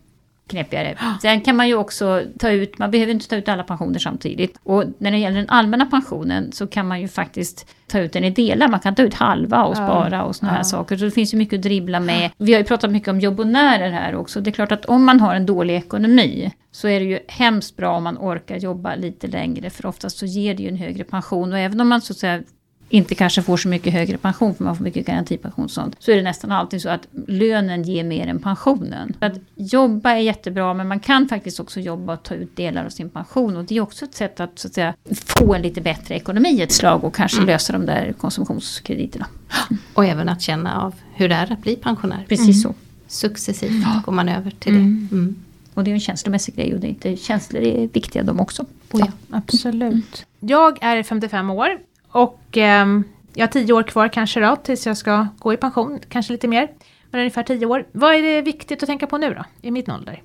knepigare. 0.47 0.97
Sen 1.21 1.41
kan 1.41 1.55
man 1.55 1.67
ju 1.67 1.75
också 1.75 2.21
ta 2.39 2.49
ut, 2.49 2.77
man 2.77 2.91
behöver 2.91 3.13
inte 3.13 3.27
ta 3.27 3.35
ut 3.35 3.49
alla 3.49 3.63
pensioner 3.63 3.99
samtidigt. 3.99 4.59
Och 4.63 4.83
när 4.97 5.11
det 5.11 5.17
gäller 5.17 5.37
den 5.37 5.49
allmänna 5.49 5.85
pensionen 5.85 6.51
så 6.51 6.67
kan 6.67 6.87
man 6.87 7.01
ju 7.01 7.07
faktiskt 7.07 7.67
ta 7.87 7.99
ut 7.99 8.13
den 8.13 8.23
i 8.23 8.29
delar. 8.29 8.67
Man 8.67 8.79
kan 8.79 8.95
ta 8.95 9.03
ut 9.03 9.13
halva 9.13 9.63
och 9.63 9.75
spara 9.75 10.23
och 10.23 10.35
såna 10.35 10.51
ja. 10.51 10.55
här 10.55 10.63
saker. 10.63 10.97
Så 10.97 11.05
det 11.05 11.11
finns 11.11 11.33
ju 11.33 11.37
mycket 11.37 11.57
att 11.57 11.63
dribbla 11.63 11.99
med. 11.99 12.31
Vi 12.37 12.53
har 12.53 12.59
ju 12.59 12.65
pratat 12.65 12.91
mycket 12.91 13.09
om 13.09 13.19
jobbonärer 13.19 13.91
här 13.91 14.15
också. 14.15 14.41
Det 14.41 14.49
är 14.49 14.51
klart 14.51 14.71
att 14.71 14.85
om 14.85 15.05
man 15.05 15.19
har 15.19 15.35
en 15.35 15.45
dålig 15.45 15.75
ekonomi 15.75 16.51
så 16.71 16.87
är 16.87 16.99
det 16.99 17.05
ju 17.05 17.19
hemskt 17.27 17.77
bra 17.77 17.97
om 17.97 18.03
man 18.03 18.17
orkar 18.17 18.57
jobba 18.57 18.95
lite 18.95 19.27
längre. 19.27 19.69
För 19.69 19.85
oftast 19.85 20.17
så 20.17 20.25
ger 20.25 20.55
det 20.55 20.63
ju 20.63 20.69
en 20.69 20.77
högre 20.77 21.03
pension. 21.03 21.53
Och 21.53 21.59
även 21.59 21.81
om 21.81 21.89
man 21.89 22.01
så 22.01 22.13
att 22.13 22.17
säga 22.17 22.41
inte 22.89 23.15
kanske 23.15 23.41
får 23.41 23.57
så 23.57 23.67
mycket 23.67 23.93
högre 23.93 24.17
pension 24.17 24.55
för 24.55 24.63
man 24.63 24.75
får 24.75 24.83
mycket 24.83 25.05
garantipension 25.05 25.65
och 25.65 25.71
sånt. 25.71 25.95
Så 25.99 26.11
är 26.11 26.15
det 26.15 26.21
nästan 26.21 26.51
alltid 26.51 26.81
så 26.81 26.89
att 26.89 27.07
lönen 27.27 27.83
ger 27.83 28.03
mer 28.03 28.27
än 28.27 28.39
pensionen. 28.39 29.15
Så 29.19 29.25
att 29.25 29.33
jobba 29.55 30.11
är 30.11 30.17
jättebra 30.17 30.73
men 30.73 30.87
man 30.87 30.99
kan 30.99 31.27
faktiskt 31.27 31.59
också 31.59 31.79
jobba 31.79 32.13
och 32.13 32.23
ta 32.23 32.35
ut 32.35 32.55
delar 32.55 32.85
av 32.85 32.89
sin 32.89 33.09
pension. 33.09 33.57
Och 33.57 33.65
det 33.65 33.77
är 33.77 33.81
också 33.81 34.05
ett 34.05 34.15
sätt 34.15 34.39
att, 34.39 34.59
så 34.59 34.67
att 34.67 34.73
säga, 34.73 34.93
få 35.11 35.53
en 35.53 35.61
lite 35.61 35.81
bättre 35.81 36.15
ekonomi 36.15 36.61
ett 36.61 36.71
slag 36.71 37.03
och 37.03 37.15
kanske 37.15 37.37
mm. 37.37 37.47
lösa 37.47 37.73
de 37.73 37.85
där 37.85 38.13
konsumtionskrediterna. 38.13 39.25
Och 39.93 40.05
även 40.05 40.29
att 40.29 40.41
känna 40.41 40.81
av 40.81 40.95
hur 41.13 41.29
det 41.29 41.35
är 41.35 41.53
att 41.53 41.61
bli 41.61 41.75
pensionär. 41.75 42.25
Precis 42.29 42.65
mm. 42.65 42.73
så. 42.73 42.73
Successivt 43.07 43.85
går 44.05 44.11
man 44.11 44.29
över 44.29 44.51
till 44.51 44.75
mm. 44.75 45.07
det. 45.11 45.15
Mm. 45.15 45.35
Och 45.73 45.83
det 45.83 45.91
är 45.91 45.93
en 45.93 45.99
känslomässig 45.99 46.55
grej 46.55 46.73
och 46.73 46.79
det 46.79 46.87
är 46.87 46.89
inte, 46.89 47.15
känslor 47.15 47.61
är 47.61 47.87
viktiga 47.87 48.23
de 48.23 48.39
också. 48.39 48.65
Oh 48.91 48.99
ja, 48.99 49.07
absolut. 49.29 50.25
Jag 50.39 50.83
är 50.83 51.03
55 51.03 51.49
år 51.49 51.79
och 52.13 52.57
eh, 52.57 52.85
jag 53.33 53.47
har 53.47 53.51
tio 53.51 53.73
år 53.73 53.83
kvar 53.83 54.07
kanske 54.07 54.39
då 54.39 54.55
tills 54.55 54.85
jag 54.85 54.97
ska 54.97 55.27
gå 55.39 55.53
i 55.53 55.57
pension, 55.57 55.99
kanske 56.09 56.33
lite 56.33 56.47
mer. 56.47 56.71
Men 57.11 57.19
ungefär 57.19 57.43
tio 57.43 57.65
år. 57.65 57.85
Vad 57.91 58.15
är 58.15 58.21
det 58.21 58.41
viktigt 58.41 58.83
att 58.83 58.87
tänka 58.87 59.07
på 59.07 59.17
nu 59.17 59.33
då, 59.33 59.45
i 59.61 59.71
min 59.71 59.91
ålder? 59.91 60.21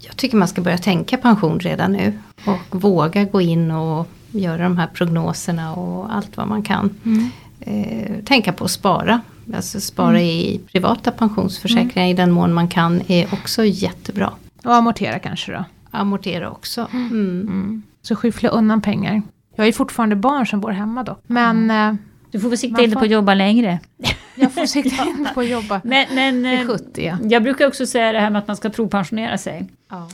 Jag 0.00 0.16
tycker 0.16 0.36
man 0.36 0.48
ska 0.48 0.60
börja 0.60 0.78
tänka 0.78 1.16
pension 1.16 1.60
redan 1.60 1.92
nu. 1.92 2.18
Och 2.46 2.82
våga 2.82 3.24
gå 3.24 3.40
in 3.40 3.70
och 3.70 4.08
göra 4.30 4.62
de 4.62 4.78
här 4.78 4.86
prognoserna 4.86 5.74
och 5.74 6.14
allt 6.14 6.36
vad 6.36 6.48
man 6.48 6.62
kan. 6.62 6.94
Mm. 7.04 7.30
Eh, 7.60 8.24
tänka 8.24 8.52
på 8.52 8.64
att 8.64 8.70
spara. 8.70 9.20
Alltså 9.54 9.80
spara 9.80 10.08
mm. 10.08 10.22
i 10.22 10.60
privata 10.72 11.10
pensionsförsäkringar 11.10 12.06
mm. 12.06 12.10
i 12.10 12.14
den 12.14 12.30
mån 12.30 12.52
man 12.52 12.68
kan 12.68 13.02
är 13.06 13.34
också 13.34 13.64
jättebra. 13.64 14.32
Och 14.64 14.74
amortera 14.74 15.18
kanske 15.18 15.52
då? 15.52 15.64
Amortera 15.90 16.50
också. 16.50 16.88
Mm. 16.92 17.10
mm. 17.10 17.82
Så 18.02 18.16
skyffla 18.16 18.48
undan 18.48 18.80
pengar. 18.80 19.22
Jag 19.58 19.62
har 19.62 19.66
ju 19.66 19.72
fortfarande 19.72 20.16
barn 20.16 20.46
som 20.46 20.60
bor 20.60 20.70
hemma 20.70 21.02
då. 21.02 21.16
Men... 21.26 21.70
Mm. 21.70 21.90
Eh, 21.90 21.96
du 22.30 22.40
får 22.40 22.48
väl 22.48 22.58
sikta 22.58 22.82
in 22.82 22.92
får... 22.92 23.00
på 23.00 23.04
att 23.04 23.10
jobba 23.10 23.34
längre. 23.34 23.78
Jag 24.34 24.52
får 24.52 24.66
sikta 24.66 25.04
in 25.04 25.28
på 25.34 25.40
att 25.40 25.48
jobba 25.48 25.80
men, 25.84 26.06
men, 26.14 26.58
till 26.58 26.66
70. 26.66 27.02
Ja. 27.04 27.18
Jag 27.22 27.42
brukar 27.42 27.66
också 27.66 27.86
säga 27.86 28.12
det 28.12 28.20
här 28.20 28.30
med 28.30 28.38
att 28.38 28.46
man 28.46 28.56
ska 28.56 28.68
provpensionera 28.68 29.38
sig. 29.38 29.68
Ja. 29.90 30.08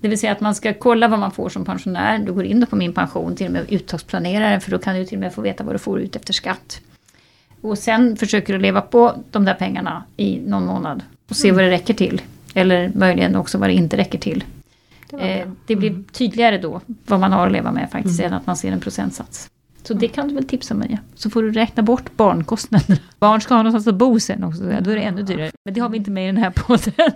Det 0.00 0.08
vill 0.08 0.18
säga 0.18 0.32
att 0.32 0.40
man 0.40 0.54
ska 0.54 0.74
kolla 0.74 1.08
vad 1.08 1.18
man 1.18 1.30
får 1.30 1.48
som 1.48 1.64
pensionär. 1.64 2.18
Du 2.18 2.32
går 2.32 2.44
in 2.44 2.60
då 2.60 2.66
på 2.66 2.76
min 2.76 2.92
pension, 2.92 3.36
till 3.36 3.46
och 3.46 3.52
med 3.52 3.62
uttagsplanera 3.68 4.60
för 4.60 4.70
då 4.70 4.78
kan 4.78 4.96
du 4.96 5.04
till 5.04 5.16
och 5.16 5.20
med 5.20 5.34
få 5.34 5.40
veta 5.40 5.64
vad 5.64 5.74
du 5.74 5.78
får 5.78 6.00
ut 6.00 6.16
efter 6.16 6.32
skatt. 6.32 6.80
Och 7.60 7.78
sen 7.78 8.16
försöker 8.16 8.52
du 8.52 8.58
leva 8.58 8.80
på 8.80 9.14
de 9.30 9.44
där 9.44 9.54
pengarna 9.54 10.04
i 10.16 10.40
någon 10.46 10.66
månad 10.66 11.02
och 11.28 11.36
se 11.36 11.48
mm. 11.48 11.56
vad 11.56 11.64
det 11.64 11.70
räcker 11.70 11.94
till. 11.94 12.22
Eller 12.54 12.90
möjligen 12.94 13.36
också 13.36 13.58
vad 13.58 13.68
det 13.68 13.74
inte 13.74 13.96
räcker 13.96 14.18
till. 14.18 14.44
Det, 15.18 15.40
eh, 15.40 15.48
det 15.66 15.76
blir 15.76 15.90
mm. 15.90 16.04
tydligare 16.04 16.58
då 16.58 16.80
vad 17.06 17.20
man 17.20 17.32
har 17.32 17.46
att 17.46 17.52
leva 17.52 17.72
med 17.72 17.90
faktiskt, 17.90 18.20
mm. 18.20 18.32
än 18.32 18.38
att 18.38 18.46
man 18.46 18.56
ser 18.56 18.72
en 18.72 18.80
procentsats. 18.80 19.50
Så 19.82 19.94
det 19.94 20.08
kan 20.08 20.28
du 20.28 20.34
väl 20.34 20.44
tipsa 20.44 20.74
mig 20.74 20.98
Så 21.14 21.30
får 21.30 21.42
du 21.42 21.52
räkna 21.52 21.82
bort 21.82 22.16
barnkostnaderna. 22.16 23.00
Barn 23.18 23.40
ska 23.40 23.54
ha 23.54 23.62
någonstans 23.62 23.86
att 23.86 23.94
bo 23.94 24.20
sen 24.20 24.44
också, 24.44 24.62
då 24.62 24.90
är 24.90 24.96
det 24.96 25.02
ännu 25.02 25.22
dyrare. 25.22 25.50
Men 25.64 25.74
det 25.74 25.80
har 25.80 25.88
vi 25.88 25.96
inte 25.96 26.10
med 26.10 26.24
i 26.24 26.26
den 26.26 26.36
här 26.36 26.50
podden. 26.50 27.10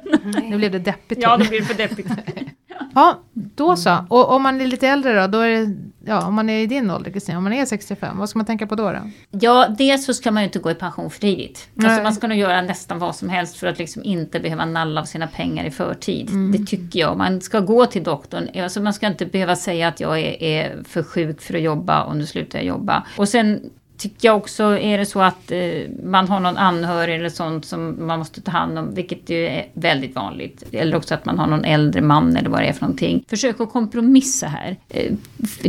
Nu 0.50 0.56
blev 0.56 0.72
det 0.72 0.78
deppigt. 0.78 1.22
Ja, 1.22 1.36
det 1.36 1.48
blir 1.48 1.62
för 1.62 1.74
deppigt. 1.74 2.08
ja, 2.94 3.20
då 3.32 3.76
så. 3.76 4.04
Och 4.08 4.32
om 4.32 4.42
man 4.42 4.60
är 4.60 4.66
lite 4.66 4.88
äldre 4.88 5.20
då, 5.20 5.26
då 5.26 5.38
är 5.38 5.50
det, 5.50 5.74
ja, 6.04 6.26
om 6.26 6.34
man 6.34 6.50
är 6.50 6.58
i 6.58 6.66
din 6.66 6.90
ålder 6.90 7.10
Kristina, 7.10 7.38
om 7.38 7.44
man 7.44 7.52
är 7.52 7.66
65, 7.66 8.18
vad 8.18 8.28
ska 8.28 8.38
man 8.38 8.46
tänka 8.46 8.66
på 8.66 8.74
då? 8.74 8.92
då? 8.92 8.98
Ja, 9.30 9.68
dels 9.78 10.04
så 10.04 10.14
ska 10.14 10.30
man 10.30 10.42
ju 10.42 10.44
inte 10.46 10.58
gå 10.58 10.70
i 10.70 10.74
pension 10.74 11.10
för 11.10 11.20
tidigt. 11.20 11.68
Alltså 11.84 12.02
man 12.02 12.14
ska 12.14 12.26
nog 12.26 12.38
göra 12.38 12.62
nästan 12.62 12.98
vad 12.98 13.16
som 13.16 13.28
helst 13.28 13.56
för 13.56 13.66
att 13.66 13.78
liksom 13.78 14.04
inte 14.04 14.40
behöva 14.40 14.64
nalla 14.64 15.00
av 15.00 15.04
sina 15.04 15.26
pengar 15.26 15.64
i 15.64 15.70
förtid. 15.70 16.30
Mm. 16.30 16.52
Det 16.52 16.66
tycker 16.66 17.00
jag. 17.00 17.16
Man 17.16 17.40
ska 17.40 17.60
gå 17.60 17.86
till 17.86 18.02
doktorn, 18.02 18.48
alltså 18.62 18.80
man 18.80 18.94
ska 18.94 19.06
inte 19.06 19.26
behöva 19.26 19.56
säga 19.56 19.88
att 19.88 20.00
jag 20.00 20.18
är, 20.20 20.42
är 20.42 20.82
för 20.84 21.02
sjuk 21.02 21.40
för 21.40 21.54
att 21.54 21.62
jobba 21.62 22.02
och 22.02 22.16
nu 22.16 22.26
slutar 22.26 22.58
jag 22.58 22.66
jobba. 22.66 23.06
Och 23.16 23.28
sen 23.28 23.70
tycker 24.00 24.28
jag 24.28 24.36
också, 24.36 24.78
är 24.78 24.98
det 24.98 25.06
så 25.06 25.20
att 25.20 25.52
eh, 25.52 25.60
man 26.02 26.28
har 26.28 26.40
någon 26.40 26.56
anhörig 26.56 27.14
eller 27.14 27.28
sånt 27.28 27.64
som 27.64 28.06
man 28.06 28.18
måste 28.18 28.40
ta 28.40 28.50
hand 28.50 28.78
om, 28.78 28.94
vilket 28.94 29.30
ju 29.30 29.46
är 29.46 29.66
väldigt 29.74 30.14
vanligt. 30.14 30.64
Eller 30.72 30.96
också 30.96 31.14
att 31.14 31.24
man 31.24 31.38
har 31.38 31.46
någon 31.46 31.64
äldre 31.64 32.02
man 32.02 32.36
eller 32.36 32.50
vad 32.50 32.60
det 32.60 32.66
är 32.66 32.72
för 32.72 32.82
någonting. 32.82 33.24
Försök 33.28 33.60
att 33.60 33.70
kompromissa 33.70 34.46
här. 34.46 34.76
Eh, 34.88 35.12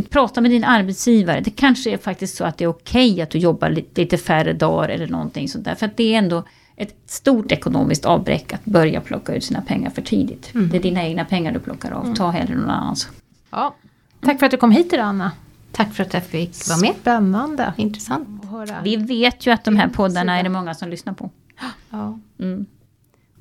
prata 0.10 0.42
med 0.42 0.52
din 0.52 0.64
arbetsgivare. 0.64 1.42
Det 1.42 1.52
kanske 1.52 1.92
är 1.92 1.98
faktiskt 1.98 2.38
så 2.38 2.44
att 2.44 2.58
det 2.58 2.64
är 2.64 2.68
okej 2.68 3.12
okay 3.12 3.22
att 3.22 3.30
du 3.30 3.38
jobbar 3.38 3.70
lite, 3.70 4.02
lite 4.02 4.18
färre 4.18 4.54
dagar 4.54 4.90
eller 4.90 5.08
någonting 5.08 5.50
sånt 5.50 5.66
där. 5.66 5.76
För 5.76 5.86
att 5.86 5.98
det 5.98 6.14
är 6.14 6.18
ändå 6.18 6.44
ett 6.76 6.96
stort 7.06 7.52
ekonomiskt 7.52 8.06
avbräck 8.06 8.54
att 8.54 8.66
börja 8.66 9.02
plocka 9.02 9.36
ut 9.36 9.44
sina 9.44 9.62
pengar 9.62 9.90
för 9.90 10.02
tidigt. 10.02 10.52
Mm. 10.56 10.70
Det 10.70 10.78
är 10.78 10.82
dina 10.82 11.04
egna 11.04 11.26
pengar 11.26 11.52
du 11.52 11.60
plockar 11.60 11.92
av. 11.92 12.04
Mm. 12.04 12.16
Ta 12.16 12.30
hellre 12.30 12.56
någon 12.56 12.70
annans. 12.70 13.10
Ja. 13.50 13.76
Tack 14.22 14.40
för 14.40 14.46
att 14.46 14.52
du 14.52 14.58
kom 14.58 14.72
hit 14.72 14.94
idag 14.94 15.06
Anna. 15.06 15.32
Tack 15.72 15.94
för 15.94 16.04
att 16.04 16.14
jag 16.14 16.24
fick 16.24 16.68
vara 16.70 16.80
med. 16.80 16.94
Spännande. 17.02 17.74
Intressant. 17.78 18.28
Vi 18.84 18.96
vet 18.96 19.48
ju 19.48 19.52
att 19.52 19.64
de 19.64 19.76
här 19.76 19.88
poddarna 19.88 20.40
är 20.40 20.44
det 20.44 20.50
många 20.50 20.74
som 20.74 20.90
lyssnar 20.90 21.14
på. 21.14 21.30
Ja. 21.90 22.20
Mm. 22.40 22.66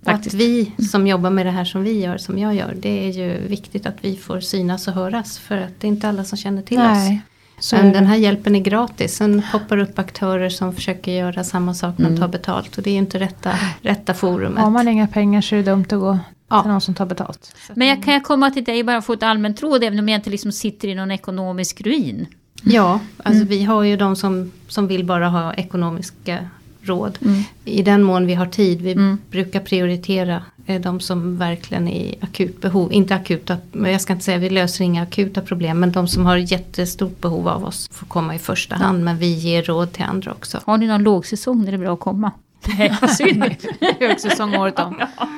Att 0.05 0.35
vi 0.35 0.73
som 0.91 1.07
jobbar 1.07 1.31
med 1.31 1.47
det 1.47 1.51
här 1.51 1.65
som 1.65 1.83
vi 1.83 2.01
gör, 2.01 2.19
som 2.19 2.39
jag 2.39 2.55
gör, 2.55 2.77
det 2.79 3.09
är 3.09 3.11
ju 3.11 3.49
viktigt 3.49 3.87
att 3.87 3.97
vi 4.01 4.17
får 4.17 4.41
synas 4.41 4.89
och 4.89 4.95
höras. 4.95 5.39
För 5.39 5.57
att 5.57 5.81
det 5.81 5.87
är 5.87 5.89
inte 5.89 6.09
alla 6.09 6.25
som 6.25 6.39
känner 6.39 6.63
till 6.63 6.79
Nej. 6.79 7.15
oss. 7.15 7.25
Så 7.65 7.77
Men 7.77 7.93
den 7.93 8.07
här 8.07 8.17
hjälpen 8.17 8.57
är 8.57 8.61
gratis. 8.61 9.15
Sen 9.15 9.43
poppar 9.53 9.79
upp 9.79 9.99
aktörer 9.99 10.49
som 10.49 10.75
försöker 10.75 11.13
göra 11.13 11.45
samma 11.45 11.75
sak 11.75 11.99
men 11.99 12.07
mm. 12.07 12.21
tar 12.21 12.29
betalt. 12.29 12.79
Och 12.79 12.83
det 12.83 12.91
är 12.91 12.93
ju 12.93 12.99
inte 12.99 13.19
rätta, 13.19 13.53
rätta 13.83 14.15
forumet. 14.15 14.63
Har 14.63 14.71
man 14.71 14.89
inga 14.89 15.07
pengar 15.07 15.41
så 15.41 15.55
är 15.55 15.57
det 15.57 15.71
dumt 15.71 15.85
att 15.85 16.01
gå 16.01 16.19
ja. 16.51 16.63
till 16.63 16.71
någon 16.71 16.81
som 16.81 16.95
tar 16.95 17.07
betalt. 17.07 17.57
Men 17.75 17.89
jag 17.89 18.03
kan 18.03 18.15
jag 18.15 18.25
komma 18.25 18.51
till 18.51 18.65
dig 18.65 18.83
bara 18.83 19.03
få 19.03 19.13
ett 19.13 19.23
allmänt 19.23 19.63
råd 19.63 19.85
även 19.85 19.99
om 19.99 20.09
jag 20.09 20.19
inte 20.19 20.31
liksom 20.31 20.53
sitter 20.53 20.89
i 20.89 20.95
någon 20.95 21.11
ekonomisk 21.11 21.81
ruin? 21.81 22.27
Ja, 22.63 23.01
alltså 23.17 23.43
mm. 23.43 23.49
vi 23.49 23.65
har 23.65 23.83
ju 23.83 23.97
de 23.97 24.17
som, 24.17 24.53
som 24.69 24.87
vill 24.87 25.05
bara 25.05 25.29
ha 25.29 25.55
ekonomiska 25.55 26.49
råd. 26.83 27.19
Mm. 27.23 27.43
I 27.65 27.83
den 27.83 28.03
mån 28.03 28.27
vi 28.27 28.35
har 28.35 28.47
tid, 28.47 28.81
vi 28.81 28.93
mm. 28.93 29.19
brukar 29.31 29.61
prioritera 29.61 30.43
eh, 30.67 30.81
de 30.81 31.01
som 31.01 31.37
verkligen 31.37 31.89
är 31.89 32.01
i 32.01 32.19
akut 32.21 32.61
behov. 32.61 32.93
Inte 32.93 33.15
akuta, 33.15 33.57
jag 33.73 34.01
ska 34.01 34.13
inte 34.13 34.25
säga 34.25 34.39
vi 34.39 34.51
löser 34.51 34.85
inga 34.85 35.03
akuta 35.03 35.41
problem. 35.41 35.81
Men 35.81 35.93
de 35.93 36.09
som 36.09 36.27
har 36.27 36.37
jättestort 36.37 37.21
behov 37.21 37.49
av 37.49 37.65
oss 37.65 37.89
får 37.93 38.07
komma 38.07 38.35
i 38.35 38.39
första 38.39 38.77
hand. 38.77 38.99
Ja. 38.99 39.05
Men 39.05 39.19
vi 39.19 39.27
ger 39.27 39.63
råd 39.63 39.93
till 39.93 40.05
andra 40.05 40.33
också. 40.33 40.61
Har 40.65 40.79
ni 40.79 40.87
någon 40.87 41.03
lågsäsong 41.03 41.65
där 41.65 41.73
det 41.73 41.77
är 41.77 41.79
bra 41.79 41.95
att 41.95 42.01
komma? 42.01 42.33
Nej, 42.79 43.59
Högsäsong 44.01 44.55
året 44.55 44.79
om. 44.79 44.97
Ja. 45.19 45.29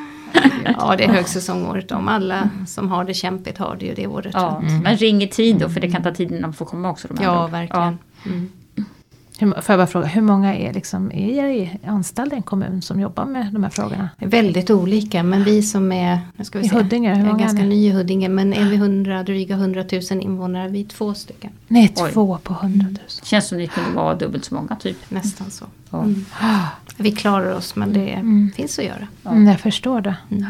Ja, 0.79 0.95
det 0.97 1.05
är 1.05 1.09
högsäsong 1.09 1.67
året 1.67 1.93
om. 1.93 2.09
Alla 2.09 2.51
som 2.67 2.91
har 2.91 3.05
det 3.05 3.15
kämpigt 3.15 3.59
har 3.59 3.77
det 3.77 3.87
ju 3.87 3.95
det 3.95 4.07
året 4.07 4.35
ja, 4.35 4.61
runt. 4.63 4.83
Men 4.83 4.97
ring 4.97 5.23
i 5.23 5.29
tid 5.29 5.57
då, 5.57 5.69
för 5.69 5.81
det 5.81 5.91
kan 5.91 6.03
ta 6.03 6.15
tid 6.15 6.31
innan 6.31 6.43
man 6.43 6.53
får 6.53 6.67
komma 6.67 6.91
också. 6.91 7.09
De 7.09 7.25
ja, 7.25 7.47
verkligen. 7.47 7.99
Ja. 8.25 8.31
Mm. 8.31 8.51
Får 9.47 9.65
jag 9.67 9.79
bara 9.79 9.87
fråga, 9.87 10.07
hur 10.07 10.23
många 10.23 10.55
är, 10.55 10.73
liksom, 10.73 11.13
är 11.13 11.79
anställda 11.87 12.35
i 12.35 12.37
en 12.37 12.43
kommun 12.43 12.83
som 12.83 13.01
jobbar 13.01 13.25
med 13.25 13.53
de 13.53 13.63
här 13.63 13.71
frågorna? 13.71 14.09
Väldigt 14.19 14.71
olika, 14.71 15.23
men 15.23 15.45
vi 15.45 15.63
som 15.63 15.93
är 15.93 16.21
ska 16.43 16.59
vi 16.59 16.65
I 16.65 16.69
Huddinge, 16.69 17.15
hur 17.15 17.25
många 17.25 17.35
är 17.35 17.39
ganska 17.39 17.63
ny 17.63 17.87
i 17.87 17.91
Huddinge, 17.91 18.29
men 18.29 18.53
är 18.53 18.65
vi 18.65 18.77
100, 18.77 19.23
dryga 19.23 19.55
100 19.55 19.85
000 19.93 20.03
invånare, 20.21 20.69
vi 20.69 20.81
är 20.81 20.85
två 20.85 21.15
stycken. 21.15 21.51
Nej, 21.69 21.89
två 21.89 22.39
på 22.43 22.53
100 22.53 22.87
000. 22.87 22.99
Känns 23.23 23.49
som 23.49 23.59
ni 23.59 23.67
kunde 23.67 23.91
vara 23.91 24.15
dubbelt 24.15 24.45
så 24.45 24.55
många 24.55 24.77
typ. 24.77 25.11
Nästan 25.11 25.51
så. 25.51 25.65
Mm. 25.93 26.25
Vi 26.97 27.13
klarar 27.13 27.55
oss, 27.55 27.77
men 27.77 27.93
det 27.93 28.13
mm. 28.13 28.51
finns 28.57 28.79
att 28.79 28.85
göra. 28.85 29.07
Ja. 29.23 29.31
Mm, 29.31 29.47
jag 29.47 29.61
förstår 29.61 30.01
det. 30.01 30.17
Mm. 30.31 30.47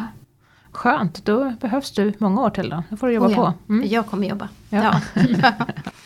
Skönt, 0.73 1.25
då 1.25 1.53
behövs 1.61 1.91
du 1.91 2.13
många 2.19 2.43
år 2.43 2.51
till 2.51 2.69
då. 2.69 2.83
Då 2.91 2.97
får 2.97 3.07
du 3.07 3.13
jobba 3.13 3.27
oh 3.27 3.33
ja. 3.33 3.37
på. 3.67 3.73
Mm. 3.73 3.89
Jag 3.89 4.07
kommer 4.07 4.29
jobba. 4.29 4.49
Ja. 4.71 5.01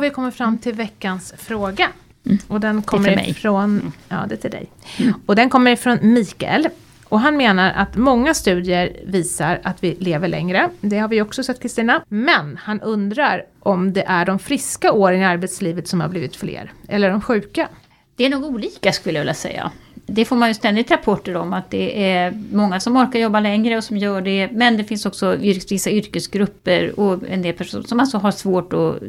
har 0.00 0.08
vi 0.08 0.10
kommit 0.10 0.34
fram 0.34 0.58
till 0.58 0.74
veckans 0.74 1.34
fråga. 1.38 1.88
Mm. 2.26 2.38
Och 2.48 2.60
den 2.60 2.82
kommer 2.82 3.16
det 3.16 3.28
ifrån, 3.28 3.64
mm. 3.64 3.92
ja 4.08 4.24
det 4.28 4.34
är 4.34 4.36
till 4.36 4.50
dig. 4.50 4.70
Mm. 4.98 5.14
Och 5.26 5.36
den 5.36 5.50
kommer 5.50 5.70
ifrån 5.70 5.98
Mikael. 6.02 6.68
Och 7.04 7.20
han 7.20 7.36
menar 7.36 7.72
att 7.72 7.96
många 7.96 8.34
studier 8.34 8.96
visar 9.06 9.60
att 9.62 9.84
vi 9.84 9.94
lever 9.94 10.28
längre. 10.28 10.70
Det 10.80 10.98
har 10.98 11.08
vi 11.08 11.22
också 11.22 11.42
sett 11.42 11.62
Kristina. 11.62 12.02
Men 12.08 12.56
han 12.56 12.80
undrar 12.80 13.44
om 13.60 13.92
det 13.92 14.02
är 14.02 14.26
de 14.26 14.38
friska 14.38 14.92
åren 14.92 15.20
i 15.20 15.24
arbetslivet 15.24 15.88
som 15.88 16.00
har 16.00 16.08
blivit 16.08 16.36
fler. 16.36 16.72
Eller 16.88 17.10
de 17.10 17.20
sjuka. 17.20 17.68
Det 18.16 18.24
är 18.24 18.30
nog 18.30 18.44
olika 18.44 18.92
skulle 18.92 19.18
jag 19.18 19.22
vilja 19.22 19.34
säga. 19.34 19.70
Det 19.94 20.24
får 20.24 20.36
man 20.36 20.48
ju 20.48 20.54
ständigt 20.54 20.90
rapporter 20.90 21.36
om 21.36 21.52
att 21.52 21.70
det 21.70 22.12
är 22.12 22.42
många 22.52 22.80
som 22.80 22.96
orkar 22.96 23.18
jobba 23.18 23.40
längre 23.40 23.76
och 23.76 23.84
som 23.84 23.96
gör 23.96 24.20
det. 24.20 24.48
Men 24.52 24.76
det 24.76 24.84
finns 24.84 25.06
också 25.06 25.36
vissa 25.36 25.90
yrkesgrupper 25.90 27.00
och 27.00 27.18
en 27.28 27.42
del 27.42 27.54
personer 27.54 27.84
som 27.84 28.00
alltså 28.00 28.18
har 28.18 28.30
svårt 28.30 28.72
att 28.72 29.02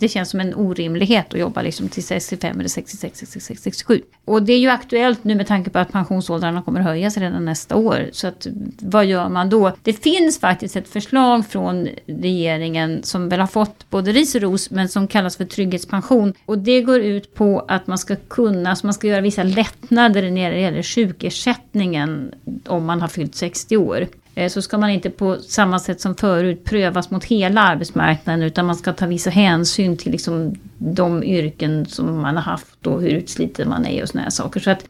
det 0.00 0.08
känns 0.08 0.30
som 0.30 0.40
en 0.40 0.54
orimlighet 0.54 1.34
att 1.34 1.40
jobba 1.40 1.62
liksom 1.62 1.88
till 1.88 2.04
65 2.04 2.60
eller 2.60 2.68
66, 2.68 3.18
66, 3.18 3.62
67. 3.62 4.02
Och 4.24 4.42
det 4.42 4.52
är 4.52 4.58
ju 4.58 4.68
aktuellt 4.68 5.24
nu 5.24 5.34
med 5.34 5.46
tanke 5.46 5.70
på 5.70 5.78
att 5.78 5.92
pensionsåldrarna 5.92 6.62
kommer 6.62 6.80
höjas 6.80 7.16
redan 7.16 7.44
nästa 7.44 7.76
år. 7.76 8.08
Så 8.12 8.26
att, 8.26 8.46
vad 8.78 9.06
gör 9.06 9.28
man 9.28 9.50
då? 9.50 9.72
Det 9.82 9.92
finns 9.92 10.40
faktiskt 10.40 10.76
ett 10.76 10.88
förslag 10.88 11.46
från 11.46 11.88
regeringen 12.06 13.02
som 13.02 13.28
väl 13.28 13.40
har 13.40 13.46
fått 13.46 13.90
både 13.90 14.12
ris 14.12 14.34
och 14.34 14.40
ros 14.40 14.70
men 14.70 14.88
som 14.88 15.08
kallas 15.08 15.36
för 15.36 15.44
trygghetspension. 15.44 16.34
Och 16.46 16.58
det 16.58 16.80
går 16.82 17.00
ut 17.00 17.34
på 17.34 17.64
att 17.68 17.86
man 17.86 17.98
ska 17.98 18.16
kunna, 18.16 18.76
så 18.76 18.86
man 18.86 18.94
ska 18.94 19.06
göra 19.06 19.20
vissa 19.20 19.42
lättnader 19.42 20.30
när 20.30 20.50
det 20.50 20.60
gäller 20.60 20.82
sjukersättningen 20.82 22.34
om 22.66 22.84
man 22.84 23.00
har 23.00 23.08
fyllt 23.08 23.34
60 23.34 23.76
år. 23.76 24.06
Eh, 24.34 24.48
så 24.48 24.62
ska 24.62 24.78
man 24.78 24.90
inte 24.90 25.10
på 25.10 25.36
samma 25.36 25.78
sätt 25.78 26.00
som 26.00 26.14
förut 26.14 26.64
prövas 26.64 27.10
mot 27.10 27.24
hela 27.24 27.60
arbetsmarknaden 27.60 28.42
utan 28.42 28.66
man 28.66 28.76
ska 28.76 28.92
ta 28.92 29.06
vissa 29.06 29.30
hänsyn 29.30 29.96
till 29.96 30.12
liksom 30.12 30.54
de 30.78 31.24
yrken 31.24 31.86
som 31.86 32.20
man 32.20 32.36
har 32.36 32.42
haft 32.42 32.86
och 32.86 33.02
hur 33.02 33.10
utsliten 33.10 33.68
man 33.68 33.86
är 33.86 34.02
och 34.02 34.08
såna 34.08 34.22
här 34.22 34.30
saker. 34.30 34.60
Så 34.60 34.70
att, 34.70 34.84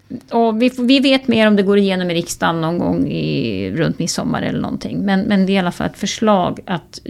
vi, 0.61 0.73
vi 0.79 1.01
vet 1.01 1.29
mer 1.29 1.47
om 1.47 1.57
det 1.57 1.63
går 1.63 1.79
igenom 1.79 2.11
i 2.11 2.15
riksdagen 2.15 2.61
någon 2.61 2.79
gång 2.79 3.07
i, 3.07 3.71
runt 3.71 3.99
midsommar 3.99 4.43
eller 4.43 4.61
någonting. 4.61 4.99
Men, 4.99 5.21
men 5.21 5.47
det 5.47 5.53
är 5.53 5.55
i 5.55 5.59
alla 5.59 5.73
fall 5.73 5.87
ett 5.87 5.99
förslag 5.99 6.61
att 6.67 7.01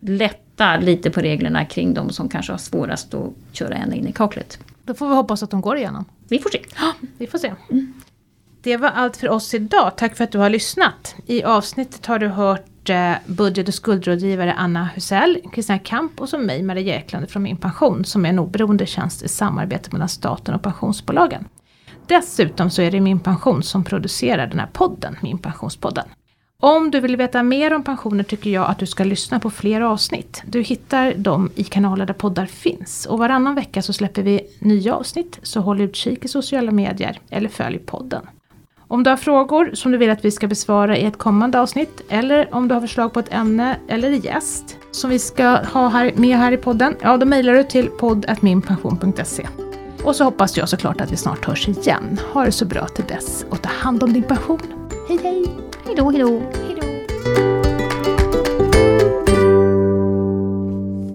lätta 0.00 0.76
lite 0.76 1.10
på 1.10 1.20
reglerna 1.20 1.64
kring 1.64 1.94
de 1.94 2.10
som 2.10 2.28
kanske 2.28 2.52
har 2.52 2.58
svårast 2.58 3.14
att 3.14 3.32
köra 3.52 3.74
ända 3.74 3.96
in 3.96 4.08
i 4.08 4.12
kaklet. 4.12 4.58
Då 4.84 4.94
får 4.94 5.08
vi 5.08 5.14
hoppas 5.14 5.42
att 5.42 5.50
de 5.50 5.60
går 5.60 5.76
igenom. 5.76 6.04
Vi 6.28 6.38
får 6.38 6.50
se. 6.50 6.60
vi 7.18 7.26
får 7.26 7.38
se. 7.38 7.52
Mm. 7.70 7.92
Det 8.66 8.76
var 8.76 8.88
allt 8.88 9.16
för 9.16 9.28
oss 9.28 9.54
idag. 9.54 9.92
Tack 9.96 10.16
för 10.16 10.24
att 10.24 10.32
du 10.32 10.38
har 10.38 10.50
lyssnat. 10.50 11.16
I 11.26 11.42
avsnittet 11.42 12.06
har 12.06 12.18
du 12.18 12.28
hört 12.28 12.90
eh, 12.90 13.12
budget 13.26 13.68
och 13.68 13.74
skuldrådgivare 13.74 14.52
Anna 14.52 14.84
Husell, 14.94 15.38
Kristina 15.52 15.78
Kamp 15.78 16.20
och 16.20 16.28
så 16.28 16.38
mig, 16.38 16.62
Maria 16.62 16.96
Eklund 16.96 17.30
från 17.30 17.42
Min 17.42 17.56
Pension, 17.56 18.04
som 18.04 18.24
är 18.24 18.28
en 18.28 18.38
oberoende 18.38 18.86
tjänst 18.86 19.22
i 19.22 19.28
samarbete 19.28 19.88
mellan 19.92 20.08
staten 20.08 20.54
och 20.54 20.62
pensionsbolagen. 20.62 21.48
Dessutom 22.06 22.70
så 22.70 22.82
är 22.82 22.90
det 22.90 23.00
Min 23.00 23.20
Pension 23.20 23.62
som 23.62 23.84
producerar 23.84 24.46
den 24.46 24.58
här 24.58 24.68
podden, 24.72 25.16
Min 25.22 25.38
Pensionspodden. 25.38 26.04
Om 26.60 26.90
du 26.90 27.00
vill 27.00 27.16
veta 27.16 27.42
mer 27.42 27.74
om 27.74 27.84
pensioner 27.84 28.24
tycker 28.24 28.50
jag 28.50 28.70
att 28.70 28.78
du 28.78 28.86
ska 28.86 29.04
lyssna 29.04 29.40
på 29.40 29.50
fler 29.50 29.80
avsnitt. 29.80 30.42
Du 30.46 30.62
hittar 30.62 31.14
dem 31.14 31.50
i 31.54 31.64
kanaler 31.64 32.06
där 32.06 32.14
poddar 32.14 32.46
finns. 32.46 33.06
Och 33.06 33.18
varannan 33.18 33.54
vecka 33.54 33.82
så 33.82 33.92
släpper 33.92 34.22
vi 34.22 34.40
nya 34.58 34.94
avsnitt, 34.94 35.38
så 35.42 35.60
håll 35.60 35.80
utkik 35.80 36.24
i 36.24 36.28
sociala 36.28 36.72
medier 36.72 37.20
eller 37.30 37.48
följ 37.48 37.78
podden. 37.78 38.26
Om 38.88 39.02
du 39.02 39.10
har 39.10 39.16
frågor 39.16 39.70
som 39.74 39.92
du 39.92 39.98
vill 39.98 40.10
att 40.10 40.24
vi 40.24 40.30
ska 40.30 40.46
besvara 40.46 40.96
i 40.96 41.04
ett 41.04 41.18
kommande 41.18 41.60
avsnitt 41.60 42.00
eller 42.08 42.54
om 42.54 42.68
du 42.68 42.74
har 42.74 42.80
förslag 42.80 43.12
på 43.12 43.20
ett 43.20 43.32
ämne 43.32 43.76
eller 43.88 44.10
gäst 44.10 44.78
som 44.90 45.10
vi 45.10 45.18
ska 45.18 45.48
ha 45.48 45.88
här, 45.88 46.12
med 46.16 46.36
här 46.36 46.52
i 46.52 46.56
podden, 46.56 46.96
ja 47.00 47.16
då 47.16 47.26
mejlar 47.26 47.54
du 47.54 47.62
till 47.62 47.88
podd.minpension.se. 47.88 49.46
Och 50.04 50.16
så 50.16 50.24
hoppas 50.24 50.56
jag 50.56 50.68
såklart 50.68 51.00
att 51.00 51.12
vi 51.12 51.16
snart 51.16 51.44
hörs 51.44 51.68
igen. 51.68 52.20
Ha 52.32 52.44
det 52.44 52.52
så 52.52 52.64
bra 52.64 52.86
till 52.86 53.04
dess 53.04 53.46
och 53.50 53.62
ta 53.62 53.68
hand 53.68 54.02
om 54.02 54.12
din 54.12 54.22
pension. 54.22 54.60
Hej 55.08 55.18
hej! 55.22 55.46
Hej 55.86 55.94
då, 55.96 56.10
hej 56.10 56.20
då! 56.20 56.75